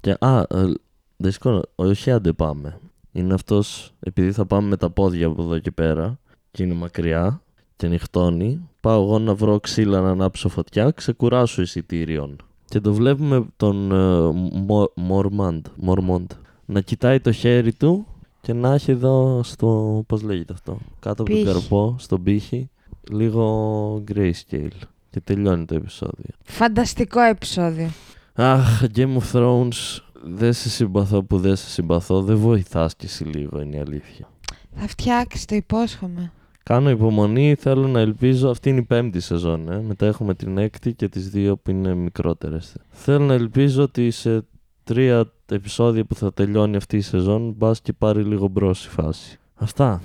Και 0.00 0.16
α, 0.20 0.38
ε, 0.38 0.72
δεν 1.16 1.32
σηκώνω, 1.32 1.62
όχι 1.74 2.10
άντε 2.10 2.32
πάμε. 2.32 2.78
Είναι 3.12 3.34
αυτός, 3.34 3.92
επειδή 4.00 4.32
θα 4.32 4.46
πάμε 4.46 4.68
με 4.68 4.76
τα 4.76 4.90
πόδια 4.90 5.26
από 5.26 5.42
εδώ 5.42 5.58
και 5.58 5.70
πέρα 5.70 6.18
και 6.50 6.62
είναι 6.62 6.74
μακριά 6.74 7.42
και 7.76 7.88
νυχτώνει, 7.88 8.68
πάω 8.80 9.02
εγώ 9.02 9.18
να 9.18 9.34
βρω 9.34 9.60
ξύλα 9.60 10.00
να 10.00 10.10
ανάψω 10.10 10.48
φωτιά, 10.48 10.90
ξεκουράσω 10.90 11.62
εισιτήριον. 11.62 12.36
Και 12.64 12.80
το 12.80 12.92
βλέπουμε 12.94 13.46
τον 13.56 13.92
ε, 13.92 14.30
Μο- 14.66 14.92
Μορμάντ, 14.94 15.66
Μορμόντ 15.76 16.30
να 16.66 16.80
κοιτάει 16.80 17.20
το 17.20 17.32
χέρι 17.32 17.72
του 17.72 18.06
και 18.40 18.52
να 18.52 18.72
έχει 18.74 18.90
εδώ 18.90 19.40
στο, 19.44 20.02
πώς 20.06 20.22
λέγεται 20.22 20.52
αυτό, 20.52 20.78
κάτω 21.00 21.22
από 21.22 21.30
τον 21.32 21.42
Πύχη. 21.42 21.44
καρπό, 21.52 21.94
στον 21.98 22.22
πύχη, 22.22 22.70
λίγο 23.10 24.04
grayscale. 24.12 24.68
Και 25.10 25.20
τελειώνει 25.20 25.64
το 25.64 25.74
επεισόδιο. 25.74 26.34
Φανταστικό 26.42 27.20
επεισόδιο. 27.20 27.90
Αχ, 28.34 28.82
Game 28.94 29.16
of 29.16 29.32
Thrones, 29.32 30.00
δεν 30.22 30.52
σε 30.52 30.68
συμπαθώ 30.68 31.22
που 31.22 31.38
δεν 31.38 31.56
σε 31.56 31.68
συμπαθώ, 31.68 32.22
δεν 32.22 32.36
βοηθάς 32.36 32.96
κι 32.96 33.04
εσύ 33.06 33.24
λίγο, 33.24 33.60
είναι 33.60 33.76
η 33.76 33.80
αλήθεια. 33.80 34.28
Θα 34.74 34.88
φτιάξεις, 34.88 35.44
το 35.44 35.54
υπόσχομαι. 35.54 36.32
Κάνω 36.62 36.90
υπομονή, 36.90 37.54
θέλω 37.54 37.86
να 37.86 38.00
ελπίζω, 38.00 38.50
αυτή 38.50 38.68
είναι 38.68 38.78
η 38.78 38.82
πέμπτη 38.84 39.20
σεζόν, 39.20 39.72
ε. 39.72 39.80
μετά 39.80 40.06
έχουμε 40.06 40.34
την 40.34 40.58
έκτη 40.58 40.94
και 40.94 41.08
τις 41.08 41.30
δύο 41.30 41.56
που 41.56 41.70
είναι 41.70 41.94
μικρότερες. 41.94 42.74
Θέλω 42.90 43.24
να 43.24 43.34
ελπίζω 43.34 43.82
ότι 43.82 44.10
σε 44.10 44.44
τρία 44.84 45.32
επεισόδια 45.46 46.04
που 46.04 46.14
θα 46.14 46.32
τελειώνει 46.32 46.76
αυτή 46.76 46.96
η 46.96 47.00
σεζόν, 47.00 47.54
μπας 47.56 47.80
και 47.80 47.92
πάρει 47.92 48.22
λίγο 48.22 48.48
μπρος 48.48 48.86
η 48.86 48.88
φάση. 48.88 49.38
Αυτά. 49.54 50.02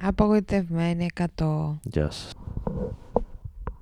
Απογοητευμένη 0.00 1.08
100. 1.36 1.78
Γεια 1.82 2.10
σας. 2.10 2.32